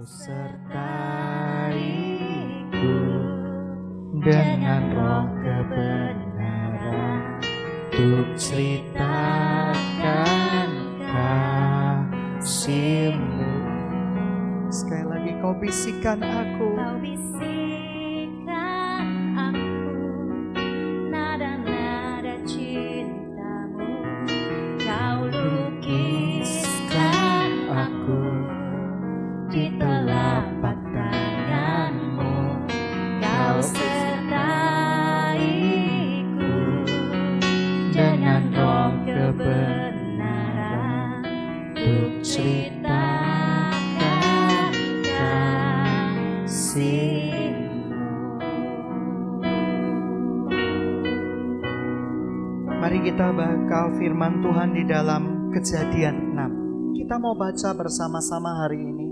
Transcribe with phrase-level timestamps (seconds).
[0.00, 0.64] Kau sertaiku
[4.24, 7.36] dengan roh kebenaran
[7.92, 9.76] untuk ceritakan
[12.40, 13.52] kasihmu.
[14.72, 16.80] Sekali lagi kau bisikan aku.
[16.80, 18.89] Kau bisikan
[53.20, 57.04] kita bakal firman Tuhan di dalam Kejadian 6.
[57.04, 59.08] Kita mau baca bersama-sama hari ini.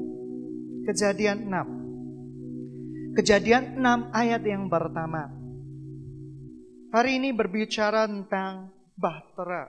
[0.89, 3.13] Kejadian 6.
[3.21, 5.29] Kejadian 6 ayat yang pertama.
[6.89, 9.69] Hari ini berbicara tentang bahtera.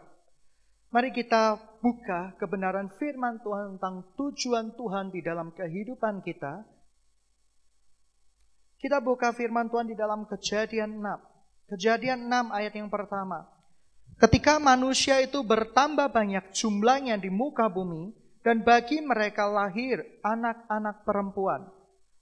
[0.96, 6.64] Mari kita buka kebenaran firman Tuhan tentang tujuan Tuhan di dalam kehidupan kita.
[8.80, 11.76] Kita buka firman Tuhan di dalam Kejadian 6.
[11.76, 13.59] Kejadian 6 ayat yang pertama.
[14.20, 18.12] Ketika manusia itu bertambah banyak jumlahnya di muka bumi,
[18.44, 21.72] dan bagi mereka lahir anak-anak perempuan,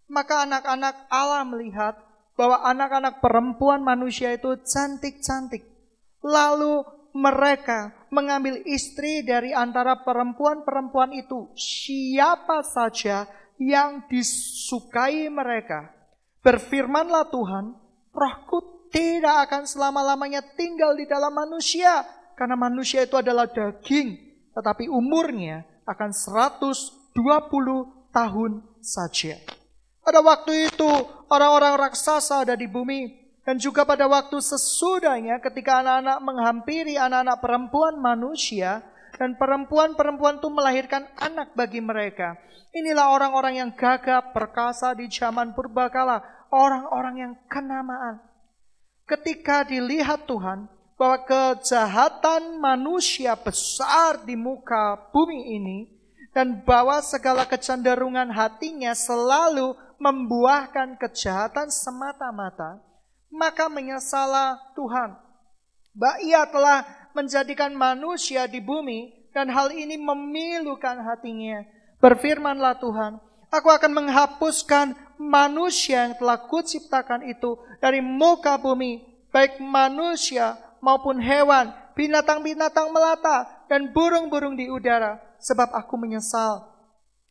[0.09, 1.97] maka anak-anak Allah melihat
[2.37, 5.65] bahwa anak-anak perempuan manusia itu cantik-cantik.
[6.21, 6.85] Lalu
[7.17, 13.25] mereka mengambil istri dari antara perempuan-perempuan itu, siapa saja
[13.57, 15.89] yang disukai mereka.
[16.45, 17.73] Berfirmanlah Tuhan,
[18.13, 22.05] rohku tidak akan selama-lamanya tinggal di dalam manusia.
[22.37, 24.13] Karena manusia itu adalah daging.
[24.53, 27.13] Tetapi umurnya akan 120
[28.13, 29.37] tahun saja.
[30.01, 30.87] Pada waktu itu
[31.27, 33.25] orang-orang raksasa ada di bumi.
[33.47, 38.83] Dan juga pada waktu sesudahnya ketika anak-anak menghampiri anak-anak perempuan manusia.
[39.17, 42.37] Dan perempuan-perempuan itu melahirkan anak bagi mereka.
[42.69, 46.21] Inilah orang-orang yang gagah perkasa di zaman purbakala.
[46.53, 48.26] Orang-orang yang kenamaan
[49.07, 50.67] ketika dilihat Tuhan
[50.99, 55.79] bahwa kejahatan manusia besar di muka bumi ini
[56.35, 62.77] dan bahwa segala kecenderungan hatinya selalu membuahkan kejahatan semata-mata,
[63.33, 65.17] maka menyesalah Tuhan.
[65.97, 66.85] Bahwa ia telah
[67.17, 71.65] menjadikan manusia di bumi dan hal ini memilukan hatinya.
[71.97, 73.17] Berfirmanlah Tuhan,
[73.49, 79.01] aku akan menghapuskan manusia yang telah kuciptakan itu dari muka bumi,
[79.33, 86.63] baik manusia maupun hewan, binatang-binatang melata, dan burung-burung di udara, sebab aku menyesal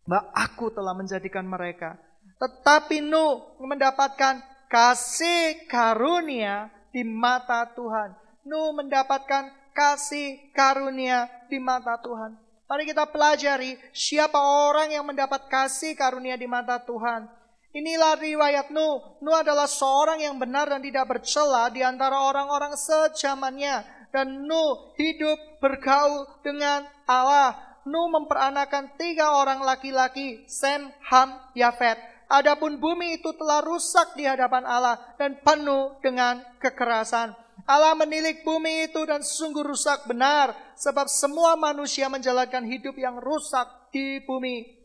[0.06, 1.98] bahwa aku telah menjadikan mereka.
[2.38, 4.38] Tetapi Nuh mendapatkan
[4.70, 8.14] kasih karunia di mata Tuhan.
[8.46, 12.38] Nuh mendapatkan kasih karunia di mata Tuhan.
[12.66, 17.30] Mari kita pelajari siapa orang yang mendapat kasih karunia di mata Tuhan.
[17.76, 19.20] Inilah riwayat Nuh.
[19.20, 23.84] Nuh adalah seorang yang benar dan tidak bercela di antara orang-orang sejamannya.
[24.08, 27.52] Dan Nuh hidup bergaul dengan Allah.
[27.84, 32.00] Nuh memperanakan tiga orang laki-laki, Sem, Ham, Yafet.
[32.26, 37.36] Adapun bumi itu telah rusak di hadapan Allah dan penuh dengan kekerasan.
[37.68, 40.56] Allah menilik bumi itu dan sungguh rusak benar.
[40.80, 44.75] Sebab semua manusia menjalankan hidup yang rusak di bumi.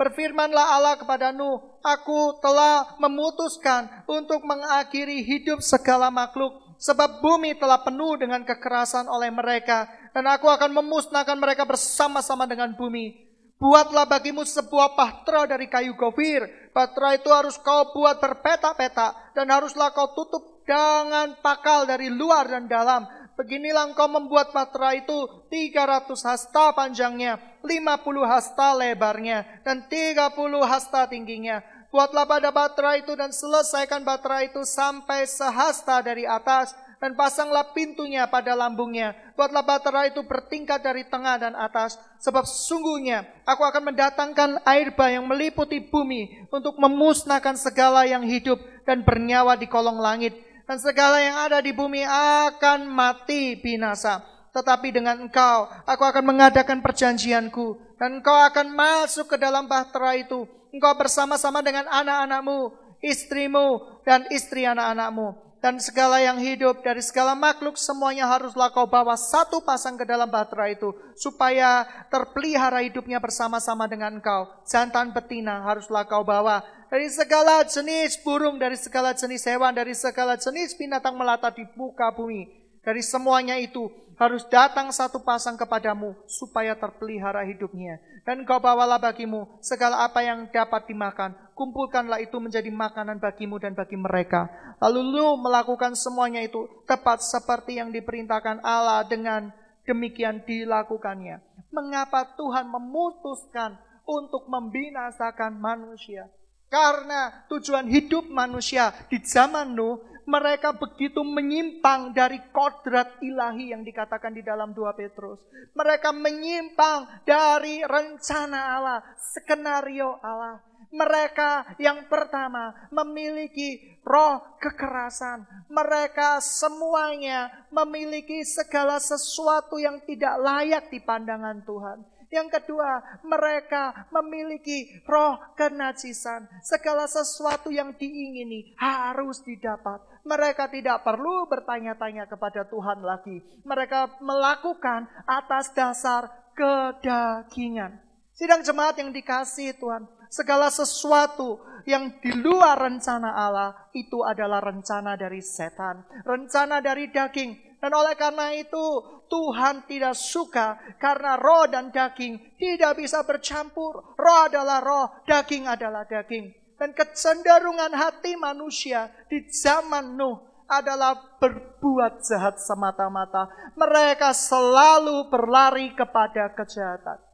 [0.00, 7.84] Berfirmanlah Allah kepada Nuh, Aku telah memutuskan untuk mengakhiri hidup segala makhluk, sebab bumi telah
[7.84, 13.28] penuh dengan kekerasan oleh mereka, dan aku akan memusnahkan mereka bersama-sama dengan bumi.
[13.60, 16.48] Buatlah bagimu sebuah bahtera dari kayu gofir.
[16.72, 22.64] Bahtera itu harus kau buat berpetak-petak, dan haruslah kau tutup dengan pakal dari luar dan
[22.64, 23.04] dalam.
[23.40, 25.16] Beginilah engkau membuat bahtera itu
[25.48, 31.64] 300 hasta panjangnya, 50 hasta lebarnya, dan 30 hasta tingginya.
[31.88, 38.28] Buatlah pada bahtera itu dan selesaikan bahtera itu sampai sehasta dari atas, dan pasanglah pintunya
[38.28, 39.16] pada lambungnya.
[39.40, 45.08] Buatlah bahtera itu bertingkat dari tengah dan atas, sebab sesungguhnya aku akan mendatangkan air bah
[45.08, 51.18] yang meliputi bumi untuk memusnahkan segala yang hidup dan bernyawa di kolong langit dan segala
[51.18, 54.22] yang ada di bumi akan mati binasa.
[54.54, 57.98] Tetapi dengan engkau, aku akan mengadakan perjanjianku.
[57.98, 60.46] Dan engkau akan masuk ke dalam bahtera itu.
[60.70, 62.70] Engkau bersama-sama dengan anak-anakmu
[63.00, 65.32] istrimu, dan istri anak-anakmu.
[65.60, 70.24] Dan segala yang hidup dari segala makhluk semuanya haruslah kau bawa satu pasang ke dalam
[70.24, 70.88] bahtera itu.
[71.20, 74.48] Supaya terpelihara hidupnya bersama-sama dengan engkau.
[74.64, 76.64] Jantan betina haruslah kau bawa.
[76.88, 82.08] Dari segala jenis burung, dari segala jenis hewan, dari segala jenis binatang melata di muka
[82.08, 82.48] bumi.
[82.80, 88.00] Dari semuanya itu harus datang satu pasang kepadamu supaya terpelihara hidupnya.
[88.24, 91.36] Dan kau bawalah bagimu segala apa yang dapat dimakan.
[91.60, 94.48] Kumpulkanlah itu menjadi makanan bagimu dan bagi mereka.
[94.80, 99.52] Lalu lu melakukan semuanya itu tepat seperti yang diperintahkan Allah dengan
[99.84, 101.36] demikian dilakukannya.
[101.68, 103.76] Mengapa Tuhan memutuskan
[104.08, 106.32] untuk membinasakan manusia?
[106.72, 114.32] Karena tujuan hidup manusia di zaman Nuh, mereka begitu menyimpang dari kodrat ilahi yang dikatakan
[114.32, 115.44] di dalam 2 Petrus.
[115.76, 120.69] Mereka menyimpang dari rencana Allah, skenario Allah.
[120.90, 125.46] Mereka yang pertama memiliki roh kekerasan.
[125.70, 131.98] Mereka semuanya memiliki segala sesuatu yang tidak layak di pandangan Tuhan.
[132.30, 136.46] Yang kedua, mereka memiliki roh kenajisan.
[136.62, 139.98] Segala sesuatu yang diingini harus didapat.
[140.22, 143.42] Mereka tidak perlu bertanya-tanya kepada Tuhan lagi.
[143.66, 147.98] Mereka melakukan atas dasar kedagingan.
[148.30, 155.18] Sidang jemaat yang dikasih Tuhan, segala sesuatu yang di luar rencana Allah itu adalah rencana
[155.18, 157.82] dari setan, rencana dari daging.
[157.82, 164.14] Dan oleh karena itu Tuhan tidak suka karena roh dan daging tidak bisa bercampur.
[164.14, 166.52] Roh adalah roh, daging adalah daging.
[166.76, 173.50] Dan kecenderungan hati manusia di zaman Nuh adalah berbuat jahat semata-mata.
[173.74, 177.29] Mereka selalu berlari kepada kejahatan.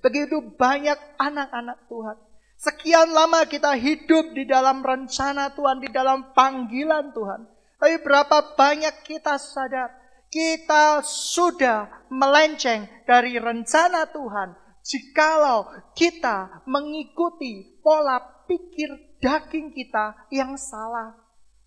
[0.00, 2.16] Begitu banyak anak-anak Tuhan.
[2.54, 7.40] Sekian lama kita hidup di dalam rencana Tuhan, di dalam panggilan Tuhan.
[7.76, 10.04] Tapi berapa banyak kita sadar
[10.34, 18.18] kita sudah melenceng dari rencana Tuhan jikalau kita mengikuti pola
[18.50, 21.14] pikir daging kita yang salah.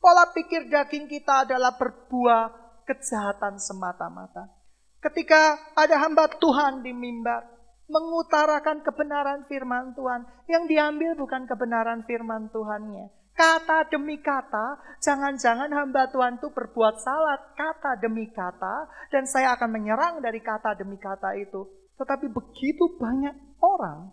[0.03, 2.51] Pola pikir daging kita adalah berbuah
[2.83, 4.51] kejahatan semata-mata.
[4.99, 7.47] Ketika ada hamba Tuhan di mimbar,
[7.87, 16.09] mengutarakan kebenaran firman Tuhan, yang diambil bukan kebenaran firman Tuhannya, Kata demi kata, jangan-jangan hamba
[16.09, 21.37] Tuhan itu berbuat salah kata demi kata, dan saya akan menyerang dari kata demi kata
[21.37, 21.69] itu.
[22.01, 24.09] Tetapi begitu banyak orang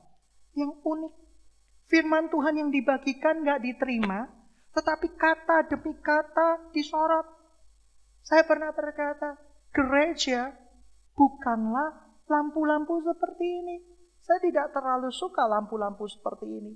[0.53, 1.13] yang unik.
[1.89, 4.29] Firman Tuhan yang dibagikan nggak diterima,
[4.77, 7.25] tetapi kata demi kata disorot.
[8.29, 9.41] Saya pernah berkata,
[9.73, 10.53] gereja
[11.17, 13.77] bukanlah lampu-lampu seperti ini.
[14.25, 16.73] Saya tidak terlalu suka lampu-lampu seperti ini.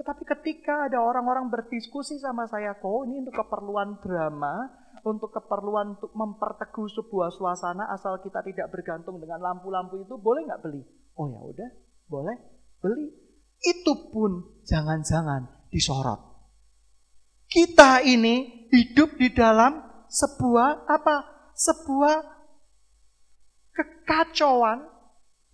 [0.00, 4.68] Tetapi ketika ada orang-orang berdiskusi sama saya, kok ini untuk keperluan drama,
[5.04, 10.60] untuk keperluan untuk memperteguh sebuah suasana asal kita tidak bergantung dengan lampu-lampu itu, boleh nggak
[10.64, 10.80] beli?
[11.20, 11.70] Oh ya udah,
[12.08, 12.36] boleh
[12.80, 13.12] beli.
[13.60, 16.20] Itu pun jangan-jangan disorot.
[17.44, 21.16] Kita ini hidup di dalam sebuah apa?
[21.52, 22.39] Sebuah
[23.74, 24.86] kekacauan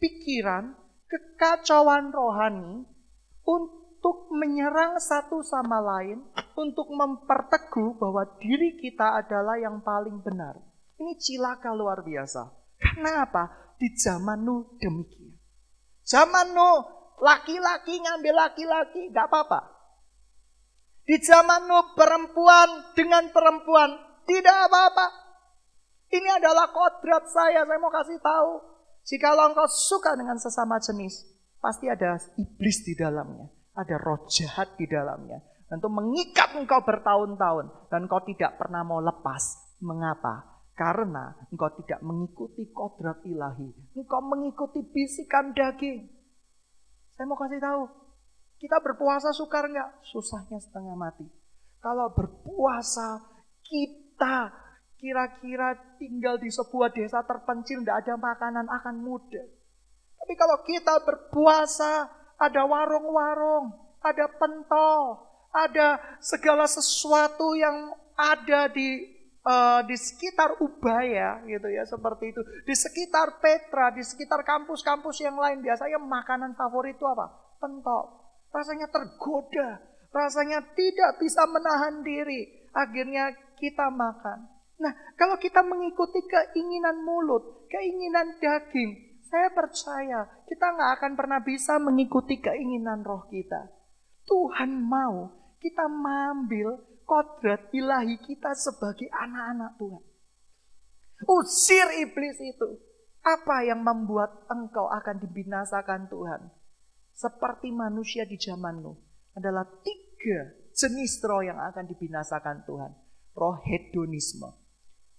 [0.00, 0.76] pikiran,
[1.08, 2.84] kekacauan rohani
[3.46, 6.22] untuk menyerang satu sama lain,
[6.56, 10.56] untuk memperteguh bahwa diri kita adalah yang paling benar.
[10.96, 12.48] Ini cilaka luar biasa.
[12.80, 13.44] Karena apa?
[13.76, 15.36] Di zaman Nuh demikian.
[16.06, 16.80] Zaman Nuh,
[17.20, 19.60] laki-laki ngambil laki-laki, gak apa-apa.
[21.05, 23.91] Di zaman Nuh, perempuan dengan perempuan,
[24.24, 25.06] tidak apa-apa.
[26.17, 28.53] Ini adalah kodrat saya, saya mau kasih tahu.
[29.06, 31.29] Jika engkau suka dengan sesama jenis,
[31.61, 35.44] pasti ada iblis di dalamnya ada roh jahat di dalamnya.
[35.69, 39.77] Untuk mengikat engkau bertahun-tahun dan engkau tidak pernah mau lepas.
[39.85, 40.65] Mengapa?
[40.73, 43.69] Karena engkau tidak mengikuti kodrat ilahi.
[43.93, 46.08] Engkau mengikuti bisikan daging.
[47.13, 47.82] Saya mau kasih tahu.
[48.56, 50.01] Kita berpuasa sukar enggak?
[50.08, 51.29] Susahnya setengah mati.
[51.85, 53.20] Kalau berpuasa
[53.61, 54.49] kita
[54.96, 59.46] kira-kira tinggal di sebuah desa terpencil, tidak ada makanan akan mudah.
[60.17, 65.22] Tapi kalau kita berpuasa, ada warung-warung, ada pentol,
[65.53, 69.05] ada segala sesuatu yang ada di
[69.44, 72.41] uh, di sekitar Ubaya gitu ya seperti itu.
[72.65, 77.56] Di sekitar Petra di sekitar kampus-kampus yang lain biasanya makanan favorit itu apa?
[77.60, 78.24] Pentol.
[78.53, 79.81] Rasanya tergoda
[80.17, 82.69] rasanya tidak bisa menahan diri.
[82.72, 90.90] Akhirnya kita makan nah kalau kita mengikuti keinginan mulut keinginan daging saya percaya kita nggak
[91.02, 93.66] akan pernah bisa mengikuti keinginan roh kita.
[94.26, 100.04] Tuhan mau kita mengambil kodrat ilahi kita sebagai anak-anak Tuhan.
[101.26, 102.68] Usir iblis itu.
[103.26, 106.46] Apa yang membuat engkau akan dibinasakan Tuhan?
[107.10, 108.94] Seperti manusia di zaman Nuh.
[109.34, 112.94] Adalah tiga jenis roh yang akan dibinasakan Tuhan.
[113.34, 114.66] Roh hedonisme.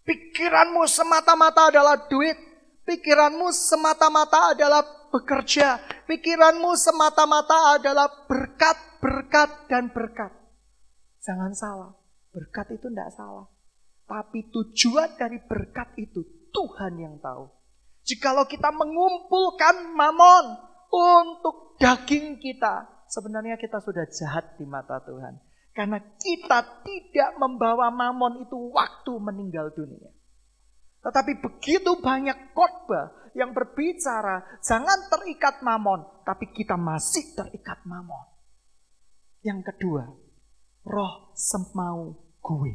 [0.08, 2.40] Pikiranmu semata-mata adalah duit.
[2.88, 4.80] Pikiranmu semata-mata adalah
[5.12, 5.84] bekerja.
[6.08, 10.32] Pikiranmu semata-mata adalah berkat, berkat, dan berkat.
[11.20, 11.92] Jangan salah.
[12.32, 13.52] Berkat itu tidak salah.
[14.08, 16.24] Tapi tujuan dari berkat itu
[16.56, 17.52] Tuhan yang tahu.
[18.08, 20.46] Jikalau kita mengumpulkan mamon
[20.88, 25.47] untuk daging kita, sebenarnya kita sudah jahat di mata Tuhan.
[25.78, 30.10] Karena kita tidak membawa mamon itu waktu meninggal dunia.
[31.06, 38.26] Tetapi begitu banyak khotbah yang berbicara, jangan terikat mamon, tapi kita masih terikat mamon.
[39.46, 40.10] Yang kedua,
[40.82, 42.74] roh semau gue.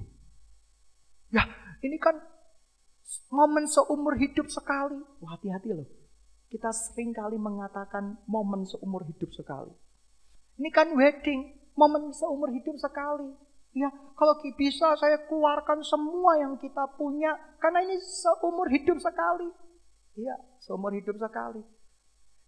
[1.34, 1.42] Ya,
[1.82, 2.22] ini kan
[3.34, 5.02] momen seumur hidup sekali.
[5.26, 5.90] Hati-hati loh.
[6.46, 9.74] Kita sering kali mengatakan momen seumur hidup sekali.
[10.62, 13.32] Ini kan wedding, momen seumur hidup sekali.
[13.72, 13.88] Ya,
[14.20, 19.48] kalau bisa saya keluarkan semua yang kita punya karena ini seumur hidup sekali.
[20.12, 21.64] Iya, seumur hidup sekali.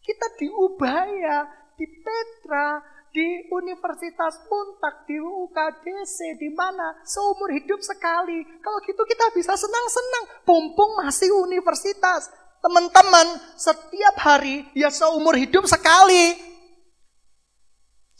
[0.05, 1.39] Kita diubah ya,
[1.81, 8.43] di Petra, di Universitas Untak, di UKDC, di mana seumur hidup sekali.
[8.59, 10.43] Kalau gitu kita bisa senang-senang.
[10.43, 12.27] Pumpung masih universitas.
[12.59, 16.54] Teman-teman, setiap hari ya seumur hidup sekali.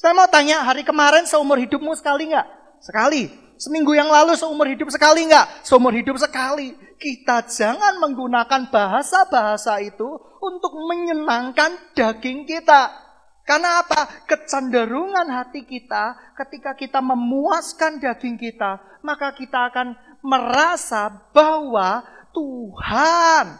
[0.05, 2.45] Saya mau tanya, hari kemarin seumur hidupmu sekali nggak?
[2.85, 3.25] Sekali.
[3.57, 5.65] Seminggu yang lalu seumur hidup sekali nggak?
[5.65, 6.77] Seumur hidup sekali.
[7.01, 10.05] Kita jangan menggunakan bahasa-bahasa itu
[10.45, 12.93] untuk menyenangkan daging kita.
[13.49, 14.29] Karena apa?
[14.29, 22.05] Kecenderungan hati kita ketika kita memuaskan daging kita, maka kita akan merasa bahwa
[22.37, 23.57] Tuhan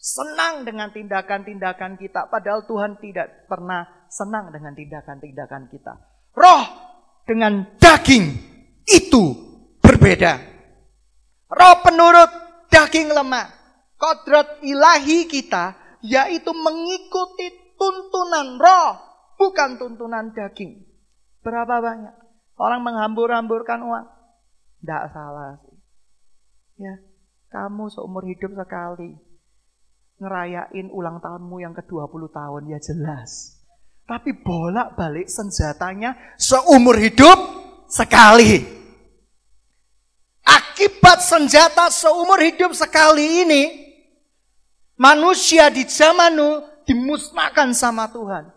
[0.00, 2.32] senang dengan tindakan-tindakan kita.
[2.32, 5.96] Padahal Tuhan tidak pernah senang dengan tindakan-tindakan kita.
[6.36, 6.64] Roh
[7.24, 8.24] dengan daging
[8.84, 9.24] itu
[9.80, 10.36] berbeda.
[11.48, 12.30] Roh penurut
[12.68, 13.48] daging lemah.
[13.96, 18.98] Kodrat ilahi kita yaitu mengikuti tuntunan roh,
[19.38, 20.82] bukan tuntunan daging.
[21.40, 22.14] Berapa banyak
[22.58, 24.06] orang menghambur-hamburkan uang?
[24.82, 25.78] Tidak salah sih.
[26.82, 26.98] Ya,
[27.54, 29.14] kamu seumur hidup sekali
[30.18, 33.61] ngerayain ulang tahunmu yang ke-20 tahun ya jelas.
[34.12, 37.40] Tapi bolak-balik senjatanya seumur hidup
[37.88, 38.60] sekali.
[40.44, 43.62] Akibat senjata seumur hidup sekali ini,
[45.00, 48.52] manusia di zaman Nuh dimusnahkan sama Tuhan.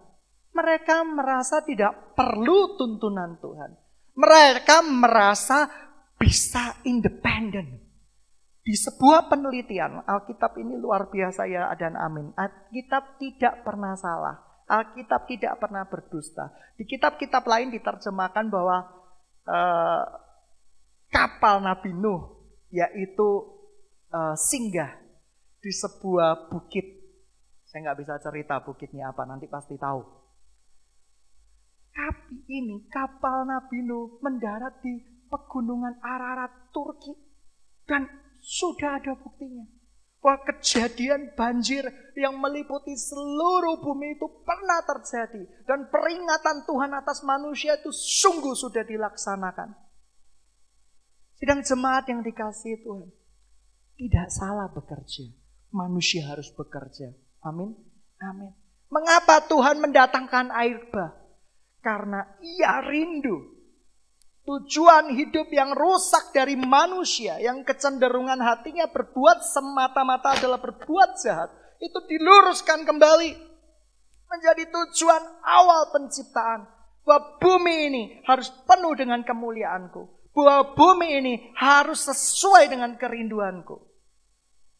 [0.51, 3.79] Mereka merasa tidak perlu tuntunan Tuhan.
[4.11, 5.71] Mereka merasa
[6.19, 7.79] bisa independen.
[8.59, 12.35] Di sebuah penelitian, Alkitab ini luar biasa ya dan amin.
[12.35, 14.44] Alkitab tidak pernah salah.
[14.65, 16.49] Alkitab tidak pernah berdusta.
[16.73, 18.77] Di kitab-kitab lain diterjemahkan bahwa
[19.45, 20.03] uh,
[21.13, 23.45] kapal Nabi Nuh yaitu
[24.09, 24.97] uh, singgah
[25.61, 26.95] di sebuah bukit
[27.75, 29.99] saya nggak bisa cerita bukitnya apa, nanti pasti tahu.
[31.91, 34.95] Tapi ini kapal Nabi Nuh mendarat di
[35.27, 37.11] pegunungan Ararat, Turki.
[37.83, 38.07] Dan
[38.39, 39.67] sudah ada buktinya.
[40.25, 41.85] Bahwa kejadian banjir
[42.17, 45.45] yang meliputi seluruh bumi itu pernah terjadi.
[45.69, 49.69] Dan peringatan Tuhan atas manusia itu sungguh sudah dilaksanakan.
[51.37, 53.13] Sedang jemaat yang dikasih Tuhan.
[54.01, 55.29] Tidak salah bekerja.
[55.69, 57.13] Manusia harus bekerja.
[57.45, 57.77] Amin.
[58.17, 58.49] Amin.
[58.89, 61.13] Mengapa Tuhan mendatangkan air bah?
[61.85, 63.54] Karena ia rindu
[64.45, 71.49] tujuan hidup yang rusak dari manusia yang kecenderungan hatinya berbuat semata-mata adalah berbuat jahat
[71.81, 73.31] itu diluruskan kembali
[74.29, 76.67] menjadi tujuan awal penciptaan.
[77.05, 80.33] Bahwa bumi ini harus penuh dengan kemuliaanku.
[80.33, 83.77] Bahwa bumi ini harus sesuai dengan kerinduanku.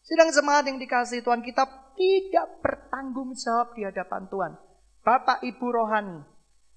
[0.02, 4.52] Sidang jemaat yang dikasih Tuhan, kita tidak bertanggung jawab di hadapan Tuhan.
[5.06, 6.18] Bapak Ibu Rohani,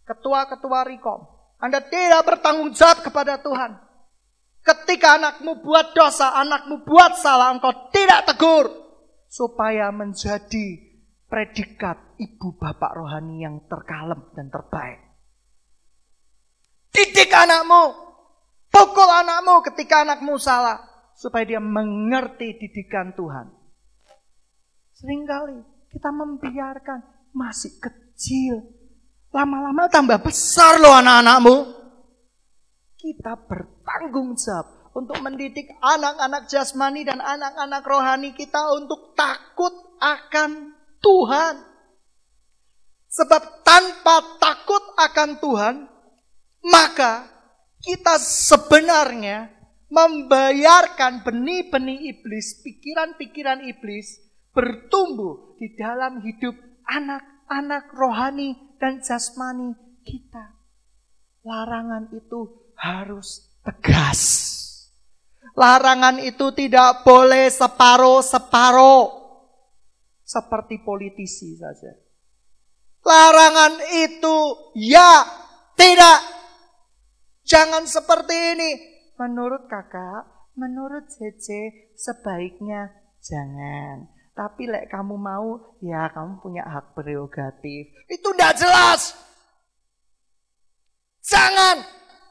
[0.05, 1.25] ketua-ketua Rikom,
[1.59, 3.75] Anda tidak bertanggung jawab kepada Tuhan.
[4.63, 8.71] Ketika anakmu buat dosa, anakmu buat salah, engkau tidak tegur.
[9.29, 10.89] Supaya menjadi
[11.29, 14.99] predikat ibu bapak rohani yang terkalem dan terbaik.
[16.89, 17.93] Didik anakmu,
[18.73, 20.81] pukul anakmu ketika anakmu salah
[21.13, 23.53] supaya dia mengerti didikan Tuhan.
[24.97, 25.59] Seringkali
[25.93, 28.78] kita membiarkan masih kecil.
[29.29, 31.77] Lama-lama tambah besar loh anak-anakmu.
[33.00, 39.71] kita bertanggung jawab untuk mendidik anak-anak jasmani dan anak-anak rohani kita untuk takut
[40.03, 41.55] akan Tuhan.
[43.09, 45.75] Sebab tanpa takut akan Tuhan,
[46.67, 47.25] maka
[47.79, 49.48] kita sebenarnya
[49.89, 54.19] membayarkan benih-benih iblis, pikiran-pikiran iblis
[54.53, 56.53] bertumbuh di dalam hidup
[56.86, 59.75] anak-anak rohani dan jasmani
[60.07, 60.55] kita.
[61.43, 64.21] Larangan itu harus tegas.
[65.53, 69.19] Larangan itu tidak boleh separuh-separuh.
[70.24, 71.91] Seperti politisi saja.
[73.03, 74.38] Larangan itu
[74.77, 75.25] ya,
[75.74, 76.19] tidak.
[77.43, 78.71] Jangan seperti ini.
[79.17, 84.18] Menurut kakak, menurut Cece, sebaiknya jangan.
[84.39, 87.91] Tapi lek kamu mau, ya kamu punya hak prerogatif.
[88.08, 89.12] Itu tidak jelas.
[91.27, 91.84] Jangan.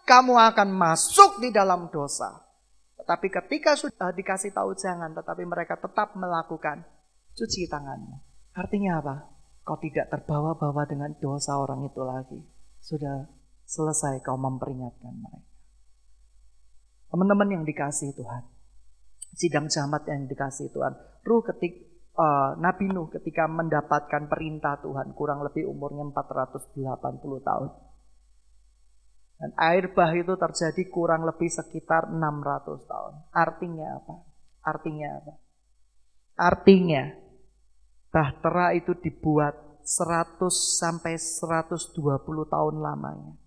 [0.09, 2.49] Kamu akan masuk di dalam dosa.
[2.97, 6.81] Tetapi ketika sudah dikasih tahu jangan, tetapi mereka tetap melakukan,
[7.37, 8.17] cuci tanganmu.
[8.57, 9.17] Artinya apa?
[9.69, 12.41] Kau tidak terbawa-bawa dengan dosa orang itu lagi.
[12.81, 13.29] Sudah
[13.69, 15.53] selesai kau memperingatkan mereka.
[17.13, 18.49] Teman-teman yang dikasih Tuhan.
[19.37, 20.97] Sidang jamat yang dikasih Tuhan.
[21.29, 21.88] Ruh ketik
[22.19, 26.75] uh, Nabi Nuh ketika mendapatkan perintah Tuhan kurang lebih umurnya 480
[27.47, 27.71] tahun.
[29.39, 33.15] Dan air bah itu terjadi kurang lebih sekitar 600 tahun.
[33.31, 34.15] Artinya apa?
[34.67, 35.33] Artinya apa?
[36.35, 37.03] Artinya
[38.11, 39.55] bahtera itu dibuat
[39.87, 41.95] 100 sampai 120
[42.51, 43.39] tahun lamanya.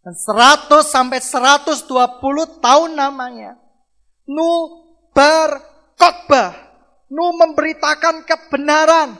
[0.00, 1.84] Dan 100 sampai 120
[2.64, 3.60] tahun namanya.
[4.24, 4.48] Nu
[5.12, 6.69] berkhotbah.
[7.10, 9.18] Nu memberitakan kebenaran.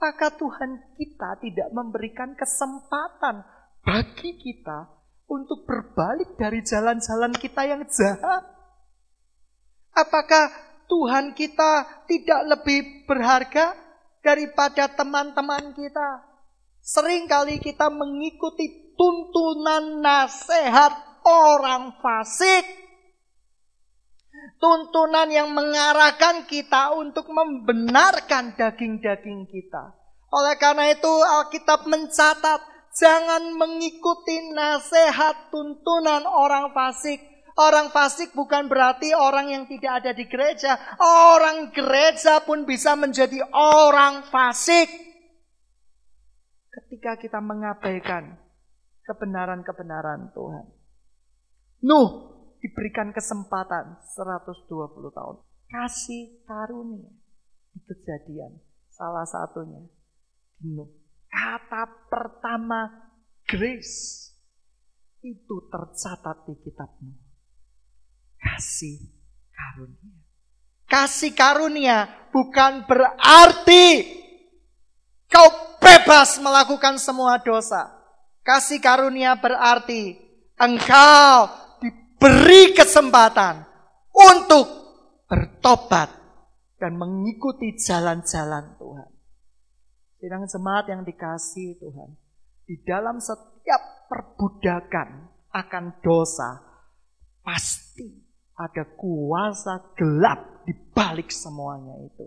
[0.00, 3.44] Maka Tuhan kita tidak memberikan kesempatan
[3.84, 4.88] bagi kita
[5.28, 8.42] untuk berbalik dari jalan-jalan kita yang jahat?
[9.94, 10.50] Apakah
[10.90, 13.72] Tuhan kita tidak lebih berharga
[14.20, 16.08] daripada teman-teman kita?
[16.84, 20.92] Seringkali kita mengikuti tuntunan nasihat
[21.24, 22.83] orang fasik.
[24.60, 29.92] Tuntunan yang mengarahkan kita untuk membenarkan daging-daging kita.
[30.34, 37.18] Oleh karena itu Alkitab mencatat Jangan mengikuti nasihat tuntunan orang fasik.
[37.54, 40.78] Orang fasik bukan berarti orang yang tidak ada di gereja.
[41.02, 44.86] Orang gereja pun bisa menjadi orang fasik.
[46.70, 48.38] Ketika kita mengabaikan
[49.06, 50.66] kebenaran-kebenaran Tuhan.
[51.82, 52.33] Nuh
[52.64, 54.72] diberikan kesempatan 120
[55.12, 55.36] tahun.
[55.68, 57.12] Kasih karunia.
[57.84, 58.56] Kejadian.
[58.88, 59.84] Salah satunya.
[60.64, 63.10] Nuh Kata pertama
[63.42, 64.30] grace
[65.26, 67.10] itu tercatat di kitabmu.
[68.38, 69.02] Kasih
[69.50, 70.14] karunia.
[70.86, 74.14] Kasih karunia bukan berarti
[75.26, 75.50] kau
[75.82, 77.90] bebas melakukan semua dosa.
[78.46, 80.14] Kasih karunia berarti
[80.54, 81.50] engkau
[82.24, 83.68] diberi kesempatan
[84.16, 84.64] untuk
[85.28, 86.08] bertobat
[86.80, 89.10] dan mengikuti jalan-jalan Tuhan.
[90.16, 92.16] Sidang jemaat yang dikasih Tuhan.
[92.64, 96.64] Di dalam setiap perbudakan akan dosa,
[97.44, 98.08] pasti
[98.56, 102.24] ada kuasa gelap di balik semuanya itu.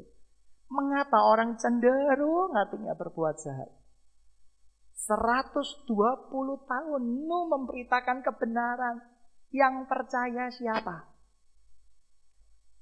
[0.70, 3.74] Mengapa orang cenderung hatinya berbuat jahat?
[5.10, 5.90] 120
[6.70, 9.17] tahun Nuh memberitakan kebenaran.
[9.52, 11.08] Yang percaya siapa?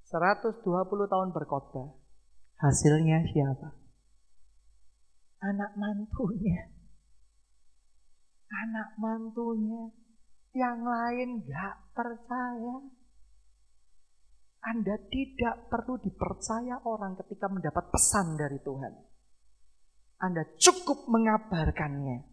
[0.10, 1.97] 120 tahun berkhotbah.
[2.56, 3.86] Hasilnya siapa?
[5.45, 6.73] anak mantunya.
[8.49, 9.91] Anak mantunya
[10.56, 12.75] yang lain gak percaya.
[14.65, 18.93] Anda tidak perlu dipercaya orang ketika mendapat pesan dari Tuhan.
[20.25, 22.25] Anda cukup mengabarkannya.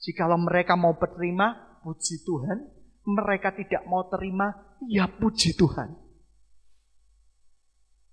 [0.00, 2.58] Jikalau mereka mau berterima, puji Tuhan.
[3.04, 5.96] Mereka tidak mau terima, ya puji Tuhan.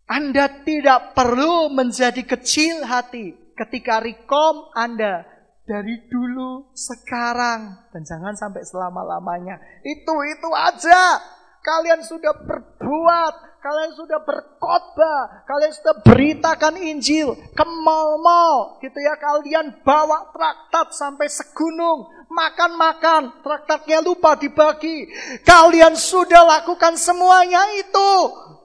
[0.08, 5.28] Anda tidak perlu menjadi kecil hati ketika rekom Anda
[5.68, 9.60] dari dulu, sekarang, dan jangan sampai selama-lamanya.
[9.84, 11.20] Itu, itu aja.
[11.60, 19.20] Kalian sudah berbuat, kalian sudah berkhotbah, kalian sudah beritakan Injil ke mal-mal, gitu ya.
[19.20, 25.12] Kalian bawa traktat sampai segunung, makan-makan, traktatnya lupa dibagi.
[25.44, 28.12] Kalian sudah lakukan semuanya itu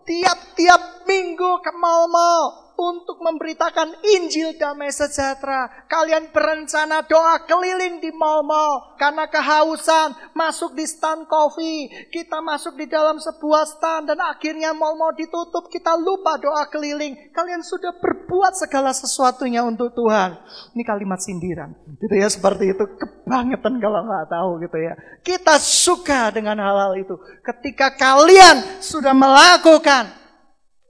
[0.06, 5.86] tiap-tiap minggu ke mal-mal untuk memberitakan Injil damai sejahtera.
[5.86, 12.86] Kalian berencana doa keliling di mall-mall karena kehausan, masuk di stand kopi, kita masuk di
[12.88, 17.14] dalam sebuah stand dan akhirnya mall-mall ditutup, kita lupa doa keliling.
[17.32, 20.38] Kalian sudah berbuat segala sesuatunya untuk Tuhan.
[20.76, 21.72] Ini kalimat sindiran.
[22.00, 24.94] Gitu ya seperti itu kebangetan kalau nggak tahu gitu ya.
[25.22, 27.14] Kita suka dengan hal-hal itu.
[27.42, 30.10] Ketika kalian sudah melakukan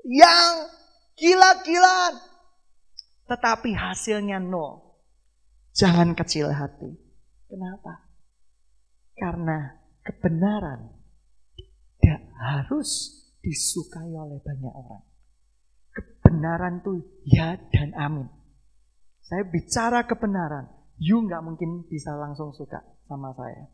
[0.06, 0.66] yang
[1.22, 2.14] gila-gilaan.
[3.30, 4.98] Tetapi hasilnya nol.
[5.72, 6.90] Jangan kecil hati.
[7.46, 8.10] Kenapa?
[9.14, 10.90] Karena kebenaran
[11.54, 12.90] tidak harus
[13.38, 15.04] disukai oleh banyak orang.
[15.94, 16.92] Kebenaran itu
[17.30, 18.26] ya dan amin.
[19.22, 20.66] Saya bicara kebenaran,
[20.98, 23.70] you nggak mungkin bisa langsung suka sama saya.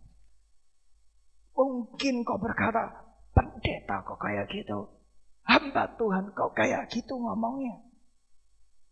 [1.59, 4.98] Mungkin kau berkata, pendeta kok kayak gitu.
[5.49, 7.89] Hamba Tuhan kok kayak gitu ngomongnya.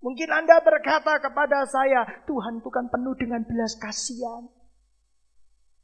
[0.00, 4.48] Mungkin Anda berkata kepada saya, Tuhan itu kan penuh dengan belas kasihan.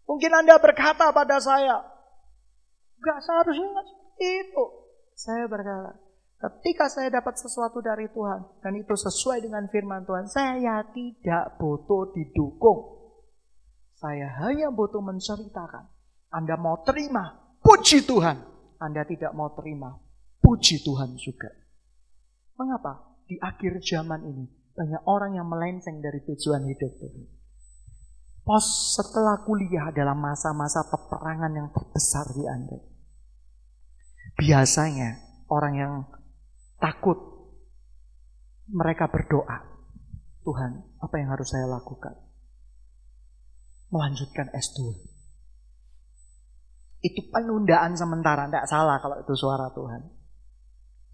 [0.08, 1.80] Mungkin Anda berkata pada saya,
[3.00, 4.64] gak seharusnya seperti itu.
[5.12, 5.96] Saya berkata,
[6.40, 12.16] ketika saya dapat sesuatu dari Tuhan, dan itu sesuai dengan firman Tuhan, saya tidak butuh
[12.16, 13.00] didukung.
[13.96, 15.86] Saya hanya butuh menceritakan.
[16.32, 18.40] Anda mau terima, puji Tuhan.
[18.82, 19.94] Anda tidak mau terima,
[20.42, 21.48] Puji Tuhan juga.
[22.58, 23.14] Mengapa?
[23.30, 27.24] Di akhir zaman ini banyak orang yang melenceng dari tujuan hidup Tuhan.
[28.42, 32.78] Pos setelah kuliah adalah masa-masa peperangan yang terbesar di Anda.
[34.34, 35.92] Biasanya orang yang
[36.82, 37.14] takut
[38.66, 39.62] mereka berdoa,
[40.42, 42.18] Tuhan, apa yang harus saya lakukan?
[43.94, 44.90] Melanjutkan S2.
[47.04, 50.21] Itu penundaan sementara, tidak salah kalau itu suara Tuhan.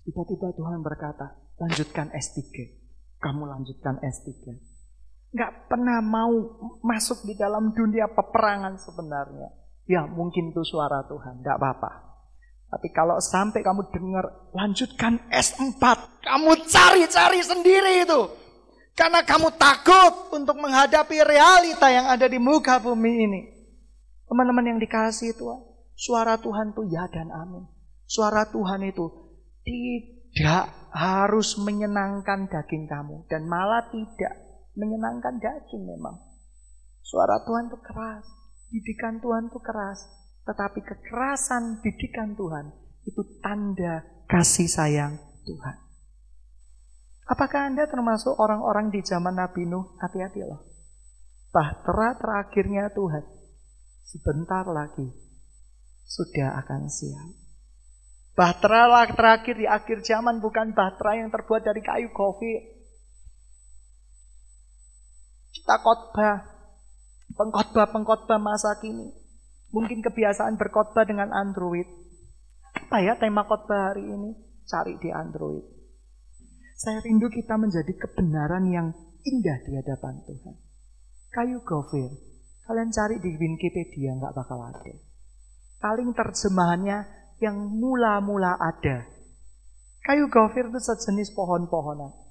[0.09, 2.40] Tiba-tiba Tuhan berkata, lanjutkan S3.
[3.21, 4.57] Kamu lanjutkan S3.
[5.37, 6.33] Gak pernah mau
[6.81, 9.53] masuk di dalam dunia peperangan sebenarnya.
[9.85, 12.09] Ya mungkin itu suara Tuhan, gak apa-apa.
[12.73, 15.77] Tapi kalau sampai kamu dengar, lanjutkan S4.
[16.25, 18.33] Kamu cari-cari sendiri itu.
[18.97, 23.40] Karena kamu takut untuk menghadapi realita yang ada di muka bumi ini.
[24.25, 25.61] Teman-teman yang dikasih Tuhan,
[25.92, 27.68] suara Tuhan itu ya dan amin.
[28.09, 29.28] Suara Tuhan itu
[29.68, 30.64] tidak
[30.96, 34.35] harus menyenangkan daging kamu dan malah tidak
[34.72, 36.16] menyenangkan daging memang.
[37.04, 38.24] Suara Tuhan itu keras,
[38.72, 40.00] didikan Tuhan itu keras,
[40.48, 42.72] tetapi kekerasan didikan Tuhan
[43.04, 45.76] itu tanda kasih sayang Tuhan.
[47.28, 50.00] Apakah Anda termasuk orang-orang di zaman Nabi Nuh?
[50.00, 50.64] Hati-hati loh.
[51.52, 53.24] Bahtera terakhirnya Tuhan
[54.09, 55.12] sebentar lagi
[56.09, 57.28] sudah akan siap.
[58.38, 62.70] Bahtera terakhir di akhir zaman bukan bahtera yang terbuat dari kayu kopi.
[65.59, 66.46] Kita khotbah,
[67.35, 69.11] pengkhotbah-pengkhotbah masa kini.
[69.74, 71.90] Mungkin kebiasaan berkhotbah dengan Android.
[72.79, 74.38] Apa ya tema khotbah hari ini?
[74.70, 75.66] Cari di Android.
[76.79, 78.94] Saya rindu kita menjadi kebenaran yang
[79.27, 80.55] indah di hadapan Tuhan.
[81.35, 82.14] Kayu gofir,
[82.70, 84.94] kalian cari di Wikipedia nggak bakal ada.
[85.83, 89.07] Paling terjemahannya yang mula-mula ada.
[90.03, 92.29] Kayu gofir itu sejenis pohon-pohonan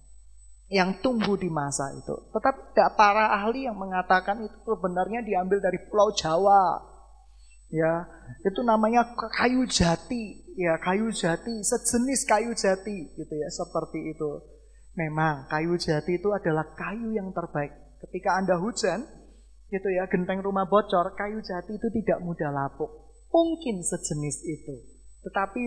[0.68, 2.16] yang tumbuh di masa itu.
[2.36, 6.96] Tetapi tidak para ahli yang mengatakan itu sebenarnya diambil dari Pulau Jawa.
[7.68, 8.08] Ya,
[8.48, 9.04] itu namanya
[9.36, 10.56] kayu jati.
[10.56, 14.42] Ya, kayu jati, sejenis kayu jati gitu ya, seperti itu.
[14.98, 17.70] Memang kayu jati itu adalah kayu yang terbaik.
[18.02, 19.06] Ketika Anda hujan,
[19.70, 22.90] gitu ya, genteng rumah bocor, kayu jati itu tidak mudah lapuk.
[23.30, 24.97] Mungkin sejenis itu.
[25.26, 25.62] Tetapi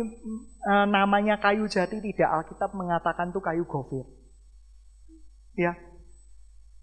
[0.66, 4.06] e, namanya kayu jati tidak Alkitab mengatakan itu kayu gofir.
[5.58, 5.74] Ya.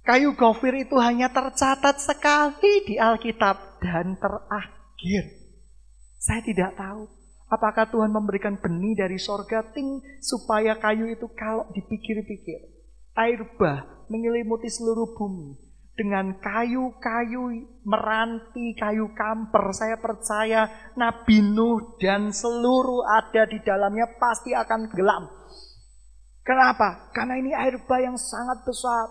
[0.08, 5.24] Kayu gofir itu hanya tercatat sekali di Alkitab dan terakhir.
[6.18, 7.08] Saya tidak tahu
[7.48, 12.60] apakah Tuhan memberikan benih dari sorga ting supaya kayu itu kalau dipikir-pikir
[13.18, 15.67] air bah menyelimuti seluruh bumi
[15.98, 19.74] dengan kayu-kayu meranti, kayu kamper.
[19.74, 25.26] Saya percaya Nabi Nuh dan seluruh ada di dalamnya pasti akan gelam.
[26.46, 27.10] Kenapa?
[27.12, 29.10] Karena ini air bah yang sangat besar.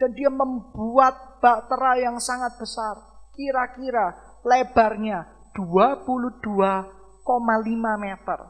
[0.00, 2.98] Dan dia membuat bahtera yang sangat besar.
[3.36, 6.88] Kira-kira lebarnya 22,5
[8.00, 8.40] meter.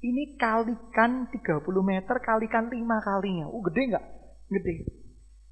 [0.00, 3.46] ini kalikan 30 meter kalikan 5 kalinya.
[3.52, 4.04] Oh gede enggak?
[4.48, 4.74] Gede.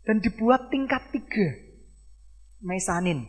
[0.09, 2.65] Dan dibuat tingkat 3.
[2.65, 3.29] Mesanin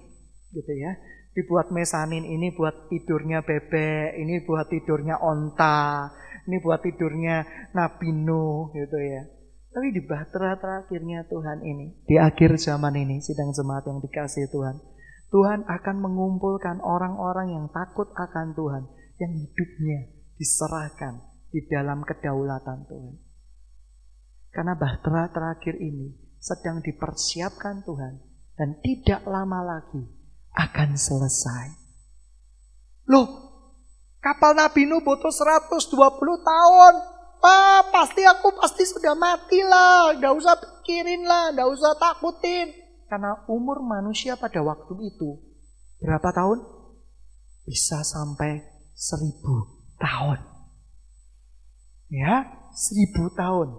[0.56, 0.96] gitu ya.
[1.36, 6.10] Dibuat mesanin ini buat tidurnya bebek, ini buat tidurnya onta,
[6.50, 9.30] ini buat tidurnya Nabi Nuh gitu ya.
[9.70, 14.82] Tapi di bahtera terakhirnya Tuhan ini, di akhir zaman ini, sidang jemaat yang dikasih Tuhan,
[15.30, 18.90] Tuhan akan mengumpulkan orang-orang yang takut akan Tuhan,
[19.22, 21.20] yang hidupnya diserahkan
[21.52, 23.16] di dalam kedaulatan Tuhan.
[24.50, 28.14] Karena bahtera terakhir ini sedang dipersiapkan Tuhan
[28.56, 30.02] dan tidak lama lagi
[30.56, 31.66] akan selesai.
[33.12, 33.28] Loh,
[34.24, 35.92] kapal Nabi Nuh butuh 120
[36.42, 36.94] tahun.
[37.40, 40.12] Pak, pasti aku pasti sudah mati lah.
[40.18, 42.74] Gak usah pikirin lah, gak usah takutin.
[43.08, 45.40] Karena umur manusia pada waktu itu
[46.04, 46.60] berapa tahun?
[47.64, 50.40] Bisa sampai seribu tahun.
[52.10, 53.70] Ya, seribu tahun.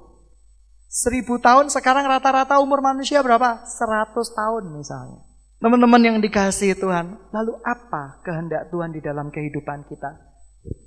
[0.90, 3.62] Seribu tahun sekarang rata-rata umur manusia berapa?
[3.66, 5.22] Seratus tahun misalnya.
[5.60, 10.30] Teman-teman yang dikasih Tuhan, lalu apa kehendak Tuhan di dalam kehidupan kita?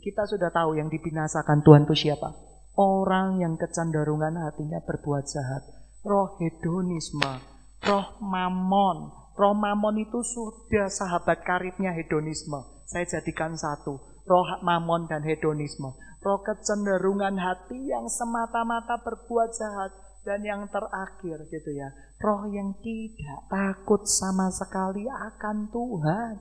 [0.02, 2.34] Kita sudah tahu yang dibinasakan Tuhan itu siapa?
[2.74, 5.64] Orang yang kecenderungan hatinya berbuat jahat.
[6.04, 7.38] Roh hedonisme,
[7.86, 9.14] roh mamon.
[9.38, 12.60] Roh mamon itu sudah sahabat karibnya hedonisme.
[12.90, 14.13] Saya jadikan satu.
[14.24, 15.92] Roh mamon dan hedonisme.
[16.24, 19.92] Roh kecenderungan hati yang semata-mata berbuat jahat.
[20.24, 21.92] Dan yang terakhir gitu ya.
[22.24, 26.34] Roh yang tidak takut sama sekali akan Tuhan.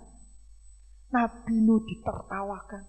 [1.10, 2.86] Nabi Nuh ditertawakan.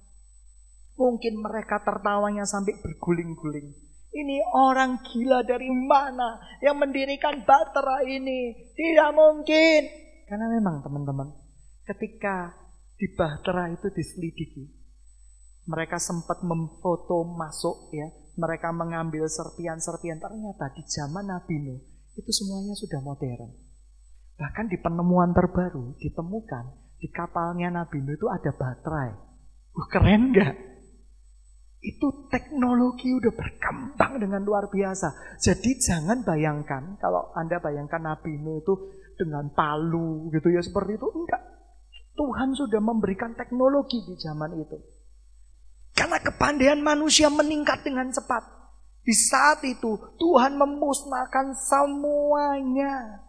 [0.94, 3.74] Mungkin mereka tertawanya sampai berguling-guling.
[4.14, 8.70] Ini orang gila dari mana yang mendirikan Batra ini?
[8.78, 9.82] Tidak mungkin.
[10.30, 11.34] Karena memang teman-teman,
[11.90, 12.54] ketika
[12.94, 14.83] di Bahtera itu diselidiki,
[15.64, 20.20] mereka sempat memfoto masuk ya, mereka mengambil serpian-serpian.
[20.20, 21.80] Ternyata di zaman Nabi Nuh
[22.20, 23.52] itu semuanya sudah modern.
[24.38, 29.12] Bahkan di penemuan terbaru ditemukan di kapalnya Nabi Nuh itu ada baterai.
[29.74, 30.74] Uh, keren nggak?
[31.84, 35.36] itu teknologi udah berkembang dengan luar biasa.
[35.44, 38.74] Jadi jangan bayangkan kalau Anda bayangkan Nabi Nuh itu
[39.20, 41.44] dengan palu gitu ya seperti itu enggak.
[42.16, 44.80] Tuhan sudah memberikan teknologi di zaman itu.
[46.44, 48.44] Kepandaian manusia meningkat dengan cepat.
[49.00, 53.24] Di saat itu Tuhan memusnahkan semuanya.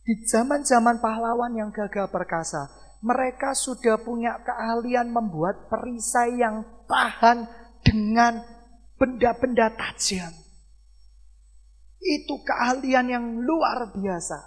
[0.00, 2.72] Di zaman-zaman pahlawan yang gagah perkasa,
[3.04, 7.52] mereka sudah punya keahlian membuat perisai yang tahan
[7.84, 8.40] dengan
[8.96, 10.32] benda-benda tajam.
[12.00, 14.40] Itu keahlian yang luar biasa.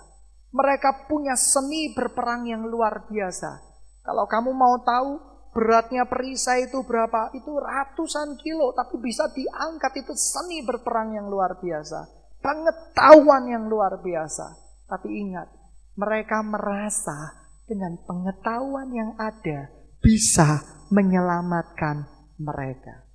[0.57, 3.61] Mereka punya seni berperang yang luar biasa.
[4.01, 7.31] Kalau kamu mau tahu beratnya perisai itu berapa?
[7.31, 12.11] Itu ratusan kilo, tapi bisa diangkat itu seni berperang yang luar biasa.
[12.43, 14.51] Pengetahuan yang luar biasa.
[14.85, 15.47] Tapi ingat,
[15.95, 19.71] mereka merasa dengan pengetahuan yang ada
[20.03, 20.61] bisa
[20.93, 22.05] menyelamatkan
[22.37, 23.07] mereka.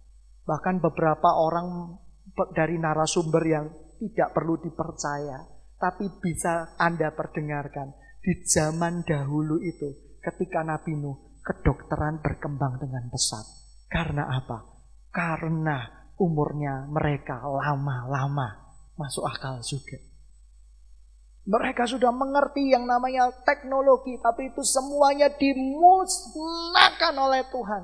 [0.49, 1.95] Bahkan beberapa orang
[2.57, 5.47] dari narasumber yang tidak perlu dipercaya,
[5.79, 7.95] tapi bisa Anda perdengarkan.
[8.21, 13.43] Di zaman dahulu itu, ketika Nabi Nuh, kedokteran berkembang dengan pesat.
[13.91, 14.63] Karena apa?
[15.11, 15.83] Karena
[16.15, 18.71] umurnya mereka lama-lama.
[18.95, 19.99] Masuk akal juga.
[21.51, 27.83] Mereka sudah mengerti yang namanya teknologi, tapi itu semuanya dimusnahkan oleh Tuhan.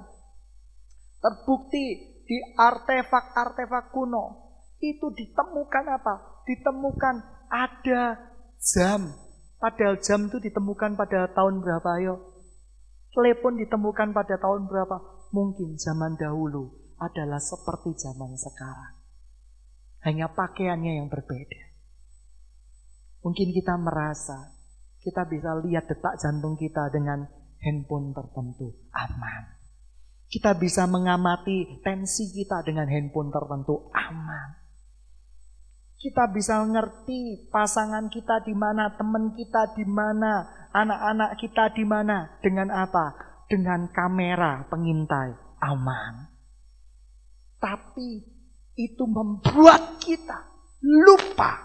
[1.18, 1.84] Terbukti
[2.22, 4.46] di artefak-artefak kuno
[4.78, 6.44] itu ditemukan apa?
[6.44, 7.16] Ditemukan
[7.48, 8.02] ada
[8.60, 9.10] jam.
[9.56, 12.35] Padahal jam itu ditemukan pada tahun berapa ayo?
[13.16, 15.00] Telepon ditemukan pada tahun berapa?
[15.32, 16.68] Mungkin zaman dahulu
[17.00, 18.92] adalah seperti zaman sekarang.
[20.04, 21.62] Hanya pakaiannya yang berbeda.
[23.24, 24.52] Mungkin kita merasa
[25.00, 27.24] kita bisa lihat detak jantung kita dengan
[27.62, 29.54] handphone tertentu aman.
[30.26, 34.65] Kita bisa mengamati tensi kita dengan handphone tertentu aman.
[35.96, 42.36] Kita bisa ngerti pasangan kita di mana, teman kita di mana, anak-anak kita di mana,
[42.44, 43.16] dengan apa?
[43.48, 45.32] Dengan kamera pengintai
[45.64, 46.28] aman.
[47.56, 48.20] Tapi
[48.76, 50.44] itu membuat kita
[50.84, 51.64] lupa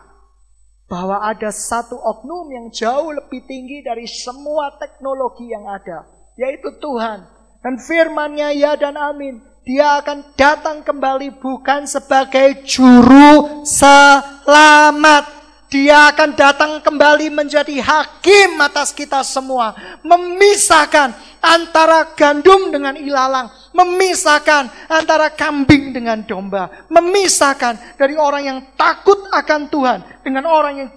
[0.87, 6.07] bahwa ada satu oknum yang jauh lebih tinggi dari semua teknologi yang ada,
[6.39, 9.37] yaitu Tuhan Dan firmannya ya dan amin.
[9.61, 15.41] Dia akan datang kembali bukan sebagai juru selamat.
[15.71, 19.71] Dia akan datang kembali menjadi hakim atas kita semua.
[20.01, 23.53] Memisahkan antara gandum dengan ilalang.
[23.71, 26.67] Memisahkan antara kambing dengan domba.
[26.89, 29.99] Memisahkan dari orang yang takut akan Tuhan.
[30.25, 30.89] Dengan orang yang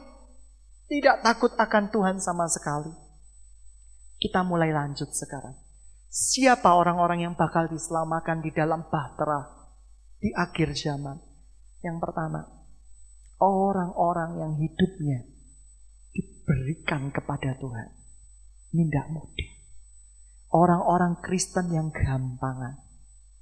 [0.88, 2.90] tidak takut akan Tuhan sama sekali.
[4.18, 5.63] Kita mulai lanjut sekarang.
[6.14, 9.50] Siapa orang-orang yang bakal diselamatkan di dalam bahtera
[10.22, 11.18] di akhir zaman?
[11.82, 12.46] Yang pertama,
[13.42, 15.26] orang-orang yang hidupnya
[16.14, 17.88] diberikan kepada Tuhan.
[18.78, 19.50] Mindah mudah.
[20.54, 22.78] Orang-orang Kristen yang gampangan.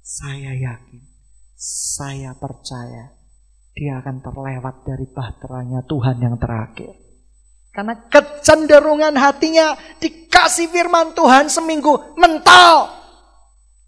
[0.01, 1.05] Saya yakin,
[1.53, 3.13] saya percaya
[3.77, 6.97] dia akan terlewat dari bahteranya Tuhan yang terakhir.
[7.73, 13.01] Karena kecenderungan hatinya dikasih firman Tuhan seminggu mental.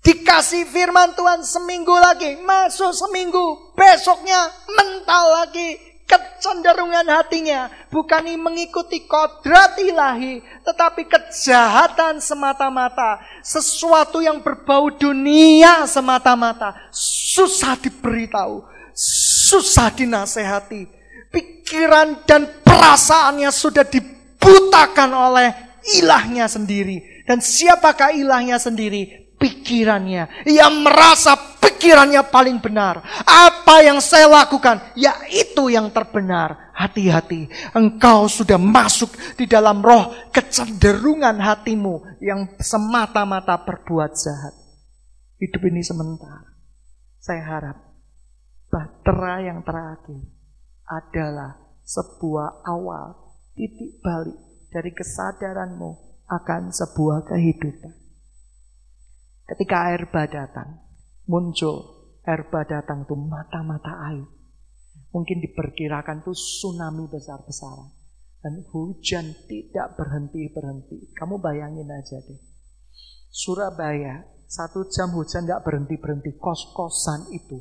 [0.01, 9.73] Dikasih firman Tuhan seminggu lagi, masuk seminggu, besoknya mental lagi, kecenderungan hatinya bukan mengikuti kodrat
[9.81, 18.61] ilahi, tetapi kejahatan semata-mata, sesuatu yang berbau dunia semata-mata, susah diberitahu,
[19.49, 20.85] susah dinasehati,
[21.35, 25.49] pikiran dan perasaannya sudah dibutakan oleh
[25.99, 27.27] ilahnya sendiri.
[27.27, 29.35] Dan siapakah ilahnya sendiri?
[29.35, 30.47] Pikirannya.
[30.47, 33.03] Ia merasa pikirannya paling benar.
[33.27, 36.71] Apa yang saya lakukan, ya itu yang terbenar.
[36.75, 39.07] Hati-hati, engkau sudah masuk
[39.39, 44.53] di dalam roh kecenderungan hatimu yang semata-mata berbuat jahat.
[45.39, 46.51] Hidup ini sementara.
[47.15, 47.77] Saya harap
[48.67, 50.34] bahtera yang terakhir
[50.89, 54.37] adalah sebuah awal titik balik
[54.73, 55.91] dari kesadaranmu
[56.25, 57.93] akan sebuah kehidupan.
[59.45, 60.81] Ketika air bah datang,
[61.29, 64.25] muncul air bah datang tuh mata-mata air.
[65.13, 67.93] Mungkin diperkirakan tuh tsunami besar-besaran.
[68.41, 71.17] Dan hujan tidak berhenti-berhenti.
[71.17, 72.37] Kamu bayangin aja deh.
[73.33, 76.37] Surabaya, satu jam hujan nggak berhenti-berhenti.
[76.37, 77.57] Kos-kosan itu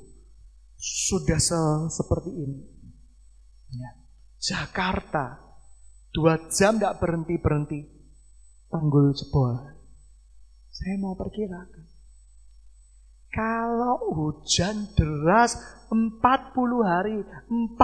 [0.76, 2.58] sudah se seperti ini.
[3.72, 3.90] Ya.
[4.44, 5.40] Jakarta,
[6.12, 7.80] dua jam nggak berhenti-berhenti.
[8.68, 9.56] Tanggul jebol.
[10.74, 11.86] Saya mau perkirakan.
[13.34, 15.58] Kalau hujan deras
[15.90, 16.22] 40
[16.86, 17.18] hari,
[17.50, 17.78] 40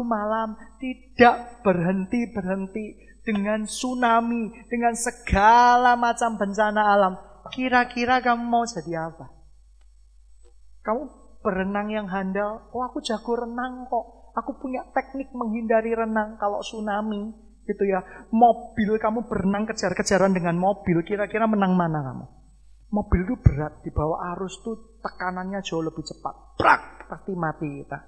[0.00, 7.14] malam tidak berhenti-berhenti dengan tsunami, dengan segala macam bencana alam.
[7.52, 9.28] Kira-kira kamu mau jadi apa?
[10.80, 11.02] Kamu
[11.44, 14.17] berenang yang handal, oh aku jago renang kok.
[14.38, 17.34] Aku punya teknik menghindari renang kalau tsunami
[17.66, 18.00] gitu ya.
[18.30, 22.26] Mobil kamu berenang kejar-kejaran dengan mobil, kira-kira menang mana kamu?
[22.88, 26.56] Mobil itu berat, di bawah arus tuh tekanannya jauh lebih cepat.
[26.56, 27.98] Prak, pasti mati kita.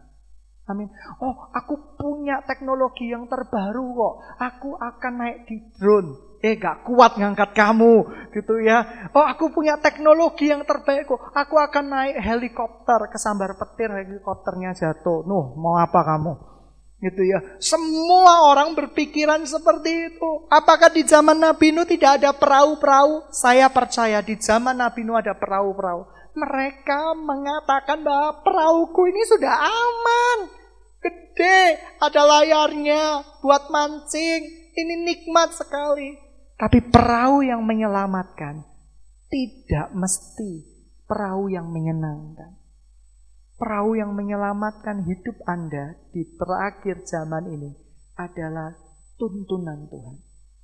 [0.71, 0.89] Amin.
[1.21, 4.15] Oh, aku punya teknologi yang terbaru kok.
[4.39, 6.30] Aku akan naik di drone.
[6.41, 9.13] Eh, gak kuat ngangkat kamu, gitu ya.
[9.13, 11.21] Oh, aku punya teknologi yang terbaik kok.
[11.37, 15.21] Aku akan naik helikopter, kesambar petir helikopternya jatuh.
[15.29, 16.33] Nuh, mau apa kamu?
[17.01, 17.45] Gitu ya.
[17.61, 20.31] Semua orang berpikiran seperti itu.
[20.49, 23.29] Apakah di zaman Nabi Nuh tidak ada perahu-perahu?
[23.33, 26.09] Saya percaya di zaman Nabi Nuh ada perahu-perahu.
[26.41, 30.39] Mereka mengatakan bahwa perahuku ini sudah aman.
[31.05, 34.73] Gede, ada layarnya buat mancing.
[34.73, 36.30] Ini nikmat sekali.
[36.61, 38.61] Tapi perahu yang menyelamatkan
[39.33, 40.69] tidak mesti
[41.09, 42.61] perahu yang menyenangkan
[43.61, 47.77] perahu yang menyelamatkan hidup Anda di terakhir zaman ini
[48.17, 48.73] adalah
[49.21, 50.17] tuntunan Tuhan.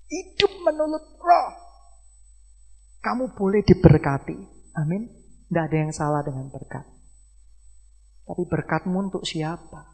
[0.08, 1.50] Hidup menurut roh.
[3.04, 4.38] Kamu boleh diberkati.
[4.80, 5.12] Amin.
[5.46, 6.88] Tidak ada yang salah dengan berkat.
[8.26, 9.86] Tapi berkatmu untuk siapa?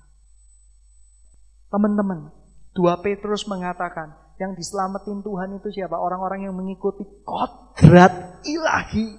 [1.69, 2.31] Teman-teman,
[2.73, 5.95] 2 Petrus mengatakan, yang diselamatin Tuhan itu siapa?
[5.95, 9.15] Orang-orang yang mengikuti kodrat ilahi.